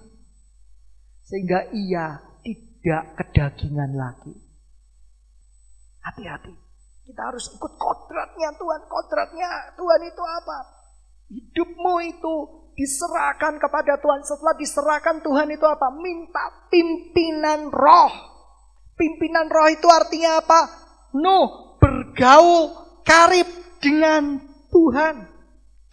[1.24, 4.36] Sehingga ia tidak kedagingan lagi.
[6.04, 6.52] Hati-hati.
[7.08, 8.82] Kita harus ikut kodratnya Tuhan.
[8.92, 10.58] Kodratnya Tuhan itu apa?
[11.32, 12.36] Hidupmu itu
[12.76, 14.22] diserahkan kepada Tuhan.
[14.28, 15.88] Setelah diserahkan Tuhan itu apa?
[15.96, 18.12] Minta pimpinan roh.
[19.00, 20.62] Pimpinan roh itu artinya apa?
[21.16, 22.76] Nuh, bergaul
[23.08, 23.48] karib
[23.80, 25.30] dengan Tuhan.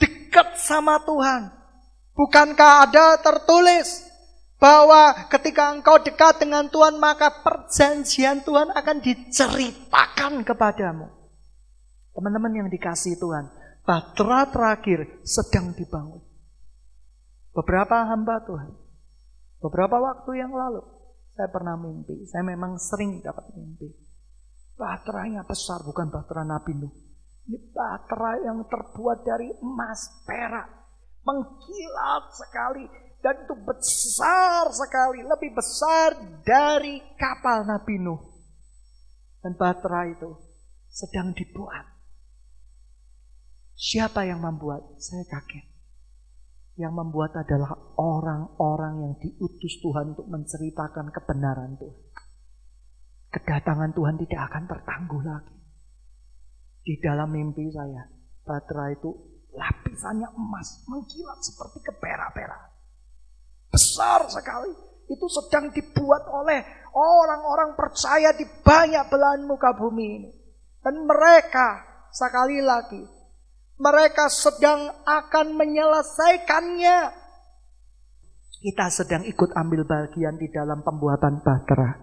[0.00, 1.52] Dekat sama Tuhan.
[2.16, 4.08] Bukankah ada tertulis
[4.56, 11.08] bahwa ketika engkau dekat dengan Tuhan maka perjanjian Tuhan akan diceritakan kepadamu.
[12.16, 13.48] Teman-teman yang dikasih Tuhan,
[13.84, 16.20] bahtera terakhir sedang dibangun.
[17.54, 18.72] Beberapa hamba Tuhan
[19.60, 20.80] Beberapa waktu yang lalu
[21.36, 22.24] saya pernah mimpi.
[22.28, 23.92] Saya memang sering dapat mimpi.
[24.76, 26.92] Baterainya besar, bukan baterai Nabi Nuh.
[27.50, 30.70] Ini baterai yang terbuat dari emas, perak.
[31.26, 32.86] Mengkilat sekali.
[33.18, 35.26] Dan itu besar sekali.
[35.26, 36.14] Lebih besar
[36.46, 38.22] dari kapal Nabi Nuh.
[39.42, 40.30] Dan baterai itu
[40.94, 41.90] sedang dibuat.
[43.74, 44.86] Siapa yang membuat?
[45.02, 45.66] Saya kaget.
[46.78, 51.98] Yang membuat adalah orang-orang yang diutus Tuhan untuk menceritakan kebenaran Tuhan.
[53.34, 55.59] Kedatangan Tuhan tidak akan tertangguh lagi.
[56.80, 58.08] Di dalam mimpi saya,
[58.44, 59.10] baterai itu
[59.52, 62.62] lapisannya emas, mengkilat seperti keperak-perak.
[63.70, 64.72] Besar sekali.
[65.10, 66.62] Itu sedang dibuat oleh
[66.94, 70.30] orang-orang percaya di banyak belahan muka bumi ini.
[70.80, 71.82] Dan mereka
[72.14, 73.20] sekali lagi
[73.80, 76.98] mereka sedang akan menyelesaikannya.
[78.60, 81.96] Kita sedang ikut ambil bagian di dalam pembuatan bahtera.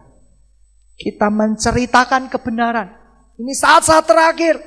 [0.98, 2.90] Kita menceritakan kebenaran.
[3.38, 4.58] Ini saat-saat terakhir.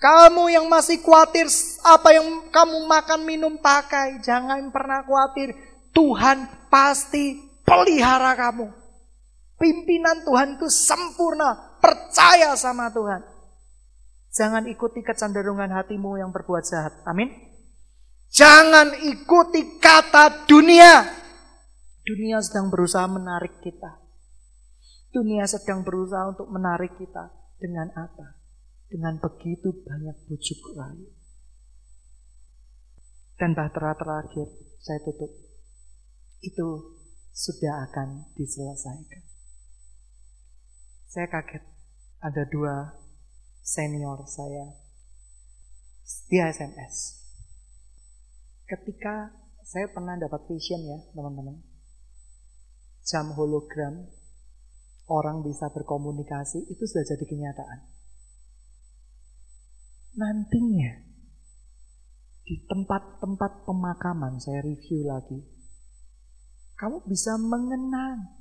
[0.00, 1.44] Kamu yang masih khawatir
[1.84, 4.24] apa yang kamu makan minum pakai.
[4.24, 5.52] Jangan pernah khawatir.
[5.92, 7.36] Tuhan pasti
[7.68, 8.72] pelihara kamu.
[9.60, 11.76] Pimpinan Tuhan itu sempurna.
[11.84, 13.20] Percaya sama Tuhan.
[14.32, 16.96] Jangan ikuti kecenderungan hatimu yang berbuat jahat.
[17.04, 17.28] Amin.
[18.32, 21.04] Jangan ikuti kata dunia.
[22.08, 24.00] Dunia sedang berusaha menarik kita.
[25.12, 28.40] Dunia sedang berusaha untuk menarik kita dengan apa?
[28.90, 31.12] Dengan begitu banyak bujuk rayu.
[33.38, 34.48] Dan bahtera terakhir
[34.80, 35.30] saya tutup.
[36.40, 36.96] Itu
[37.30, 39.22] sudah akan diselesaikan.
[41.06, 41.64] Saya kaget
[42.20, 42.96] ada dua
[43.62, 44.74] senior saya
[46.26, 47.22] di SMS.
[48.66, 49.30] Ketika
[49.70, 51.62] saya pernah dapat vision ya teman-teman.
[53.06, 54.06] Jam hologram
[55.10, 57.80] orang bisa berkomunikasi itu sudah jadi kenyataan.
[60.14, 61.10] Nantinya
[62.46, 65.38] di tempat-tempat pemakaman saya review lagi.
[66.78, 68.40] Kamu bisa mengenang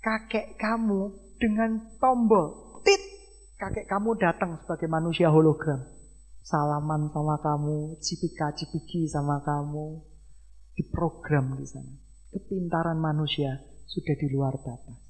[0.00, 3.02] kakek kamu dengan tombol tit
[3.60, 5.84] kakek kamu datang sebagai manusia hologram.
[6.40, 10.00] Salaman sama kamu, cipika-cipiki sama kamu.
[10.72, 11.94] Diprogram di sana.
[12.32, 15.09] Kepintaran manusia sudah di luar batas.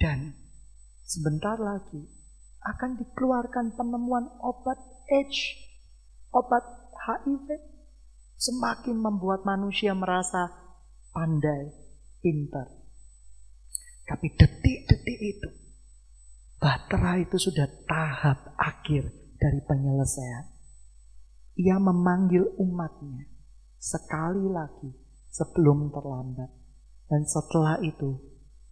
[0.00, 0.34] Dan
[1.04, 2.04] sebentar lagi
[2.64, 4.78] akan dikeluarkan penemuan obat
[5.10, 5.38] AIDS,
[6.32, 6.64] obat
[7.04, 7.48] HIV.
[8.34, 10.50] Semakin membuat manusia merasa
[11.14, 11.70] pandai,
[12.20, 12.66] pintar.
[14.04, 15.48] Tapi detik-detik itu
[16.64, 20.48] Bahtera itu sudah tahap akhir dari penyelesaian.
[21.60, 23.28] Ia memanggil umatnya
[23.76, 24.96] sekali lagi
[25.28, 26.48] sebelum terlambat.
[27.04, 28.16] Dan setelah itu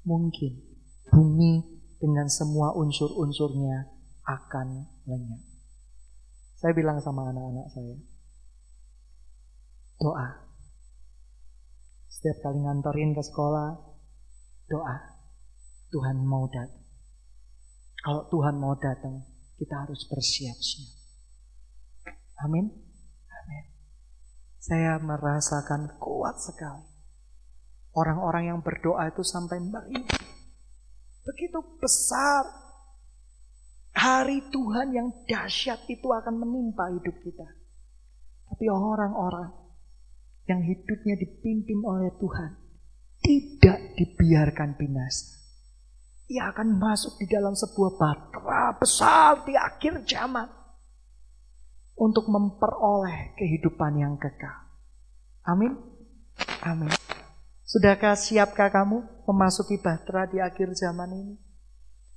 [0.08, 0.71] mungkin
[1.12, 1.60] bumi
[2.00, 3.92] dengan semua unsur-unsurnya
[4.24, 5.42] akan lenyap.
[6.56, 7.96] Saya bilang sama anak-anak saya,
[10.00, 10.28] doa.
[12.08, 13.76] Setiap kali nganterin ke sekolah,
[14.70, 14.96] doa.
[15.92, 16.86] Tuhan mau datang.
[18.02, 19.22] Kalau Tuhan mau datang,
[19.60, 20.90] kita harus bersiap-siap.
[22.42, 22.66] Amin.
[23.30, 23.64] Amin.
[24.58, 26.88] Saya merasakan kuat sekali.
[27.92, 30.21] Orang-orang yang berdoa itu sampai merintih.
[31.22, 32.42] Begitu besar
[33.94, 37.46] hari Tuhan yang dahsyat itu akan menimpa hidup kita.
[38.50, 39.54] Tapi orang-orang
[40.50, 42.50] yang hidupnya dipimpin oleh Tuhan
[43.22, 45.38] tidak dibiarkan binasa.
[46.32, 50.48] Ia akan masuk di dalam sebuah batra besar di akhir zaman.
[51.92, 54.64] Untuk memperoleh kehidupan yang kekal.
[55.46, 55.76] Amin.
[56.64, 56.90] Amin.
[57.62, 61.34] Sudahkah siapkah kamu memasuki bahtera di akhir zaman ini?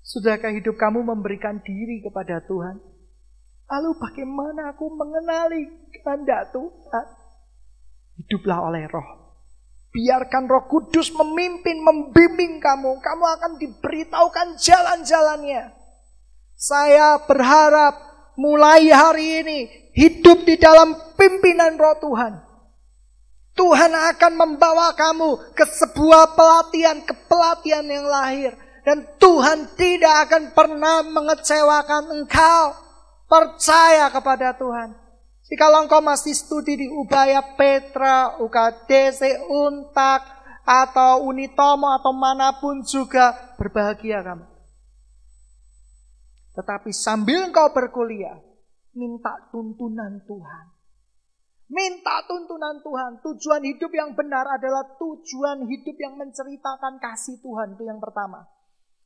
[0.06, 2.78] Sudahkah hidup kamu memberikan diri kepada Tuhan?
[3.66, 7.08] Lalu bagaimana aku mengenali kehendak Tuhan?
[8.22, 9.26] Hiduplah oleh roh
[9.96, 13.00] Biarkan roh kudus memimpin, membimbing kamu.
[13.00, 15.72] Kamu akan diberitahukan jalan-jalannya.
[16.52, 17.96] Saya berharap
[18.36, 19.60] mulai hari ini
[19.96, 22.45] hidup di dalam pimpinan roh Tuhan.
[23.56, 28.52] Tuhan akan membawa kamu ke sebuah pelatihan, ke pelatihan yang lahir.
[28.84, 32.66] Dan Tuhan tidak akan pernah mengecewakan engkau.
[33.26, 34.94] Percaya kepada Tuhan.
[35.50, 40.22] Jika engkau masih studi di Ubaya Petra, UKDC, Untak,
[40.66, 44.46] atau Unitomo, atau mana pun juga, berbahagia kamu.
[46.58, 48.42] Tetapi sambil engkau berkuliah,
[48.98, 50.75] minta tuntunan Tuhan.
[51.70, 53.12] Minta tuntunan Tuhan.
[53.22, 57.78] Tujuan hidup yang benar adalah tujuan hidup yang menceritakan kasih Tuhan.
[57.78, 58.46] Itu yang pertama.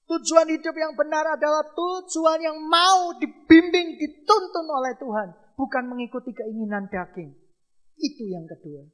[0.09, 5.29] Tujuan hidup yang benar adalah tujuan yang mau dibimbing, dituntun oleh Tuhan.
[5.53, 7.29] Bukan mengikuti keinginan daging.
[7.99, 8.89] Itu yang kedua.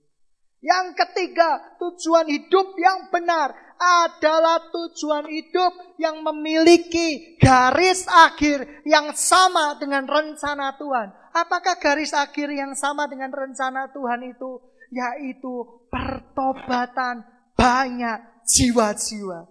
[0.65, 9.77] Yang ketiga, tujuan hidup yang benar adalah tujuan hidup yang memiliki garis akhir yang sama
[9.77, 11.07] dengan rencana Tuhan.
[11.35, 14.63] Apakah garis akhir yang sama dengan rencana Tuhan itu?
[14.87, 17.27] Yaitu pertobatan
[17.59, 19.43] banyak jiwa-jiwa.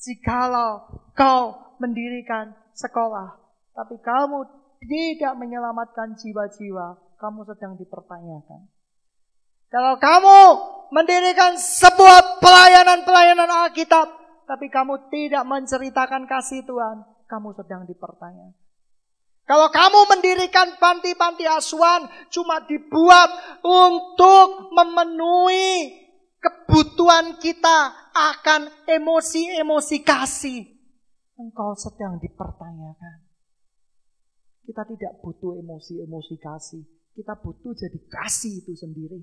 [0.00, 3.38] Jikalau kau mendirikan sekolah,
[3.78, 4.42] tapi kamu
[4.82, 8.66] tidak menyelamatkan jiwa-jiwa, kamu sedang dipertanyakan.
[9.70, 10.38] Kalau kamu
[10.90, 14.08] mendirikan sebuah pelayanan-pelayanan Alkitab,
[14.50, 18.59] tapi kamu tidak menceritakan kasih Tuhan, kamu sedang dipertanyakan.
[19.48, 23.30] Kalau kamu mendirikan panti-panti asuhan cuma dibuat
[23.66, 26.00] untuk memenuhi
[26.40, 30.60] kebutuhan kita akan emosi-emosi kasih,
[31.36, 33.26] engkau sedang dipertanyakan.
[34.64, 36.82] Kita tidak butuh emosi-emosi kasih,
[37.18, 39.20] kita butuh jadi kasih itu sendiri.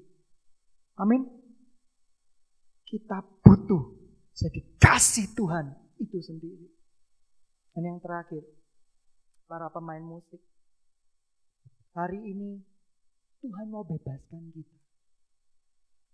[1.00, 1.24] Amin.
[2.84, 3.96] Kita butuh
[4.36, 6.68] jadi kasih Tuhan itu sendiri.
[7.74, 8.42] Dan yang terakhir,
[9.48, 10.44] para pemain musik.
[11.96, 12.62] Hari ini
[13.42, 14.78] Tuhan mau bebaskan kita.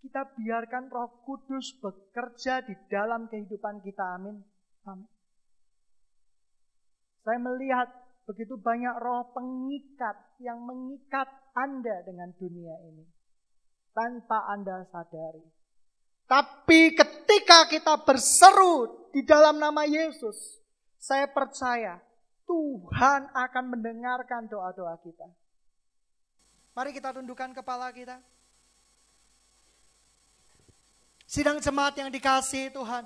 [0.05, 4.21] Kita biarkan roh kudus bekerja di dalam kehidupan kita.
[4.21, 4.39] Amin.
[4.88, 5.09] Amin.
[7.23, 7.88] Saya melihat
[8.27, 13.03] begitu banyak roh pengikat yang mengikat Anda dengan dunia ini.
[13.95, 15.43] Tanpa Anda sadari.
[16.27, 20.59] Tapi ketika kita berseru di dalam nama Yesus,
[20.99, 21.99] saya percaya
[22.43, 25.27] Tuhan akan mendengarkan doa-doa kita.
[26.73, 28.17] Mari kita tundukkan kepala kita.
[31.29, 33.05] Sidang jemaat yang dikasih Tuhan.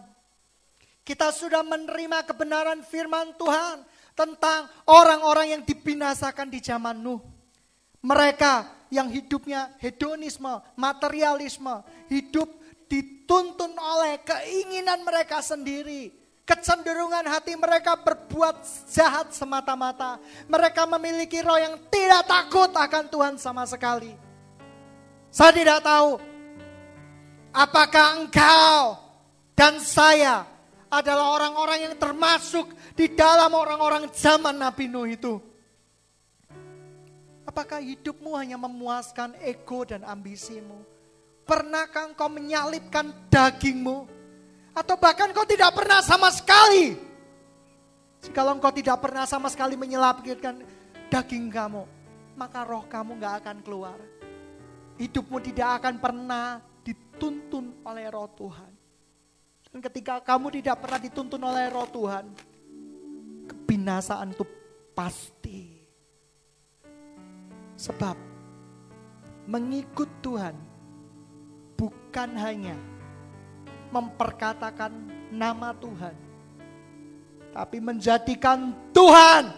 [1.08, 7.24] Kita sudah menerima kebenaran firman Tuhan tentang orang-orang yang dibinasakan di zaman Nuh.
[8.04, 12.52] Mereka yang hidupnya hedonisme, materialisme, hidup
[12.88, 20.16] dituntun oleh keinginan mereka sendiri kecenderungan hati mereka berbuat jahat semata-mata.
[20.48, 24.16] Mereka memiliki roh yang tidak takut akan Tuhan sama sekali.
[25.28, 26.18] Saya tidak tahu
[27.52, 28.96] apakah engkau
[29.52, 30.48] dan saya
[30.88, 35.36] adalah orang-orang yang termasuk di dalam orang-orang zaman Nabi Nuh itu.
[37.44, 40.80] Apakah hidupmu hanya memuaskan ego dan ambisimu?
[41.44, 44.17] Pernahkah engkau menyalipkan dagingmu
[44.78, 46.94] atau bahkan kau tidak pernah sama sekali.
[48.22, 50.62] Jikalau engkau tidak pernah sama sekali menyelapkan
[51.10, 51.86] daging kamu,
[52.38, 53.98] maka roh kamu gak akan keluar.
[54.98, 58.72] Hidupmu tidak akan pernah dituntun oleh roh Tuhan.
[59.70, 62.26] Dan ketika kamu tidak pernah dituntun oleh roh Tuhan,
[63.50, 64.46] kebinasaan itu
[64.98, 65.62] pasti.
[67.78, 68.18] Sebab
[69.46, 70.58] mengikut Tuhan
[71.78, 72.97] bukan hanya
[73.92, 74.92] memperkatakan
[75.32, 76.16] nama Tuhan.
[77.54, 79.50] Tapi menjadikan Tuhan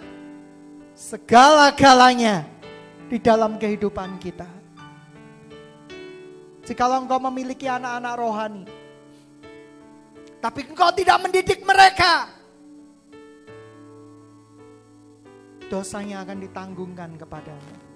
[0.95, 2.47] segala-galanya
[3.09, 4.47] di dalam kehidupan kita.
[6.63, 8.63] Jikalau engkau memiliki anak-anak rohani,
[10.37, 12.29] tapi engkau tidak mendidik mereka,
[15.65, 17.88] dosanya akan ditanggungkan kepadamu.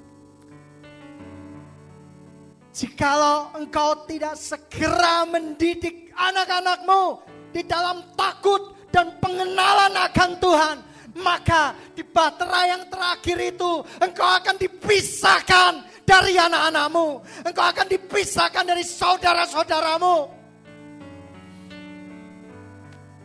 [2.74, 7.22] Jikalau engkau tidak segera mendidik anak-anakmu
[7.54, 10.78] di dalam takut dan pengenalan akan Tuhan,
[11.22, 13.72] maka di baterai yang terakhir itu
[14.02, 17.22] engkau akan dipisahkan dari anak-anakmu.
[17.46, 20.18] Engkau akan dipisahkan dari saudara-saudaramu.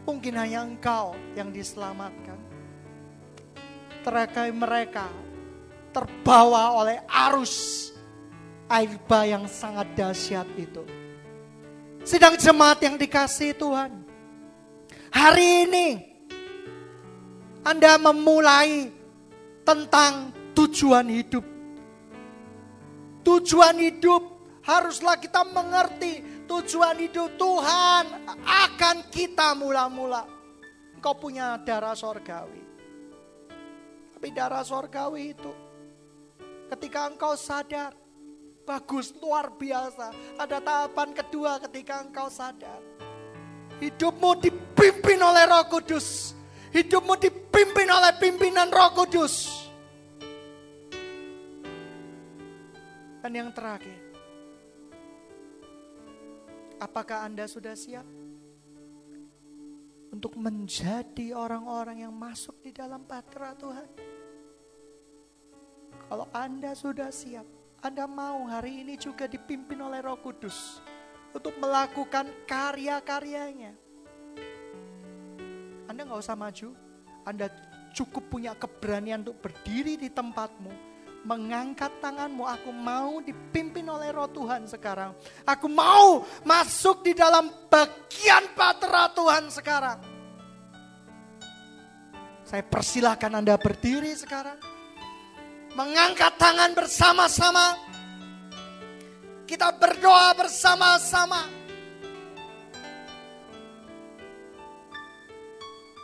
[0.04, 2.36] Mungkin hanya engkau yang diselamatkan.
[4.04, 5.08] Terakai mereka
[5.92, 7.88] terbawa oleh arus
[8.68, 10.84] air bah yang sangat dahsyat itu.
[12.04, 14.04] Sedang jemaat yang dikasih Tuhan.
[15.08, 15.88] Hari ini
[17.64, 18.92] Anda memulai
[19.64, 21.44] tentang tujuan hidup.
[23.24, 24.22] Tujuan hidup
[24.64, 28.04] haruslah kita mengerti tujuan hidup Tuhan
[28.44, 30.24] akan kita mula-mula.
[30.96, 32.64] Engkau punya darah sorgawi.
[34.16, 35.52] Tapi darah sorgawi itu
[36.68, 38.07] ketika engkau sadar
[38.68, 40.12] Bagus, luar biasa.
[40.36, 42.84] Ada tahapan kedua ketika engkau sadar.
[43.80, 46.36] Hidupmu dipimpin oleh roh kudus.
[46.76, 49.64] Hidupmu dipimpin oleh pimpinan roh kudus.
[53.24, 54.08] Dan yang terakhir,
[56.78, 58.06] Apakah Anda sudah siap
[60.14, 63.88] untuk menjadi orang-orang yang masuk di dalam bahtera Tuhan?
[66.06, 70.82] Kalau Anda sudah siap, Anda mau hari ini juga dipimpin oleh Roh Kudus
[71.30, 73.70] untuk melakukan karya-karyanya.
[75.86, 76.74] Anda nggak usah maju,
[77.22, 77.46] Anda
[77.94, 80.74] cukup punya keberanian untuk berdiri di tempatmu,
[81.22, 82.50] mengangkat tanganmu.
[82.50, 85.14] Aku mau dipimpin oleh Roh Tuhan sekarang.
[85.46, 89.98] Aku mau masuk di dalam bagian batera Tuhan sekarang.
[92.42, 94.77] Saya persilahkan Anda berdiri sekarang.
[95.76, 97.76] Mengangkat tangan bersama-sama.
[99.48, 101.48] Kita berdoa bersama-sama.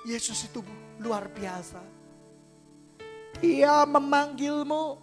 [0.05, 0.61] Yesus itu
[1.01, 1.81] luar biasa.
[3.41, 5.01] Dia memanggilmu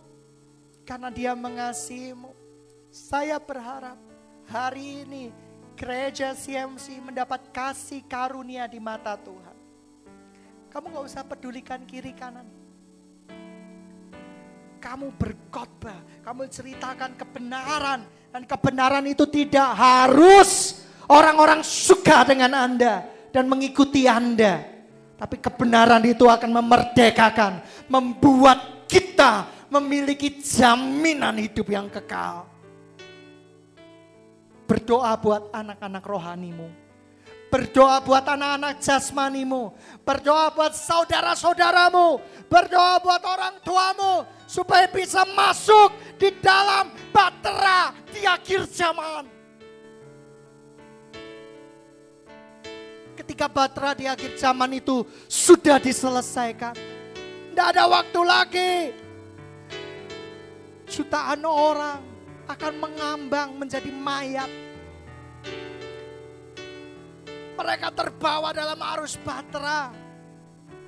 [0.85, 2.33] karena dia mengasihimu.
[2.91, 3.97] Saya berharap
[4.49, 5.33] hari ini
[5.73, 9.57] gereja CMC mendapat kasih karunia di mata Tuhan.
[10.69, 12.60] Kamu gak usah pedulikan kiri kanan.
[14.81, 18.01] Kamu berkhotbah, kamu ceritakan kebenaran.
[18.33, 24.65] Dan kebenaran itu tidak harus orang-orang suka dengan Anda dan mengikuti Anda.
[25.21, 32.49] Tapi kebenaran itu akan memerdekakan, membuat kita memiliki jaminan hidup yang kekal.
[34.65, 36.80] Berdoa buat anak-anak rohanimu.
[37.51, 39.75] Berdoa buat anak-anak jasmanimu.
[40.07, 42.23] Berdoa buat saudara-saudaramu.
[42.47, 44.23] Berdoa buat orang tuamu.
[44.47, 49.27] Supaya bisa masuk di dalam batera di akhir zaman.
[53.19, 56.71] Ketika batera di akhir zaman itu sudah diselesaikan.
[57.51, 58.73] Tidak ada waktu lagi.
[60.87, 61.99] Jutaan orang
[62.47, 64.60] akan mengambang menjadi mayat
[67.61, 69.93] mereka terbawa dalam arus batera.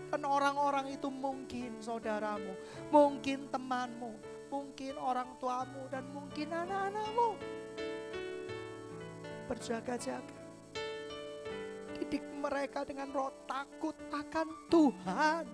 [0.09, 2.53] Dan orang-orang itu mungkin saudaramu,
[2.93, 4.13] mungkin temanmu,
[4.49, 7.29] mungkin orang tuamu, dan mungkin anak-anakmu.
[9.49, 10.37] Berjaga-jaga.
[11.97, 15.45] Didik mereka dengan roh takut akan Tuhan.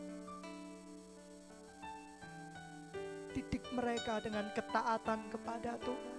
[3.32, 6.19] Didik mereka dengan ketaatan kepada Tuhan.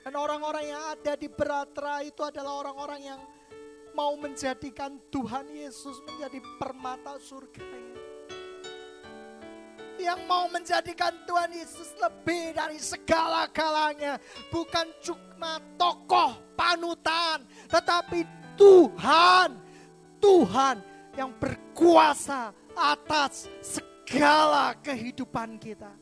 [0.00, 3.20] Dan orang-orang yang ada di Beratra itu adalah orang-orang yang
[3.92, 8.00] mau menjadikan Tuhan Yesus menjadi permata surganya.
[10.00, 14.16] Yang mau menjadikan Tuhan Yesus lebih dari segala-galanya.
[14.48, 18.24] Bukan cuma tokoh panutan, tetapi
[18.56, 19.60] Tuhan.
[20.20, 20.76] Tuhan
[21.16, 25.92] yang berkuasa atas segala kehidupan kita.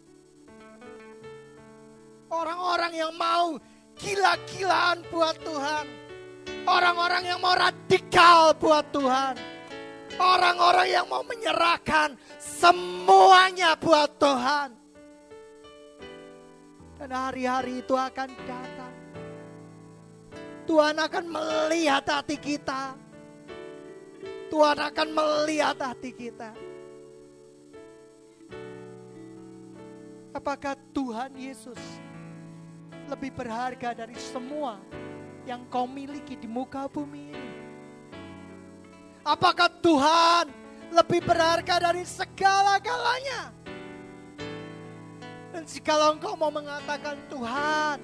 [2.28, 3.56] Orang-orang yang mau
[3.98, 5.86] gila-gilaan buat Tuhan.
[6.64, 9.34] Orang-orang yang mau radikal buat Tuhan.
[10.18, 14.68] Orang-orang yang mau menyerahkan semuanya buat Tuhan.
[16.98, 18.94] Dan hari-hari itu akan datang.
[20.66, 22.98] Tuhan akan melihat hati kita.
[24.50, 26.50] Tuhan akan melihat hati kita.
[30.34, 31.78] Apakah Tuhan Yesus
[33.08, 34.76] lebih berharga dari semua
[35.48, 37.50] yang kau miliki di muka bumi ini?
[39.24, 40.52] Apakah Tuhan
[40.92, 43.52] lebih berharga dari segala-galanya?
[45.52, 47.96] Dan jika engkau mau mengatakan Tuhan,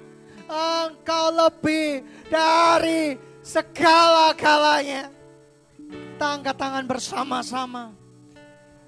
[0.88, 5.12] engkau lebih dari segala-galanya.
[5.88, 7.84] Kita angkat tangan bersama-sama.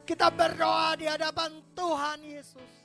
[0.08, 2.75] Kita berdoa di hadapan Tuhan Yesus.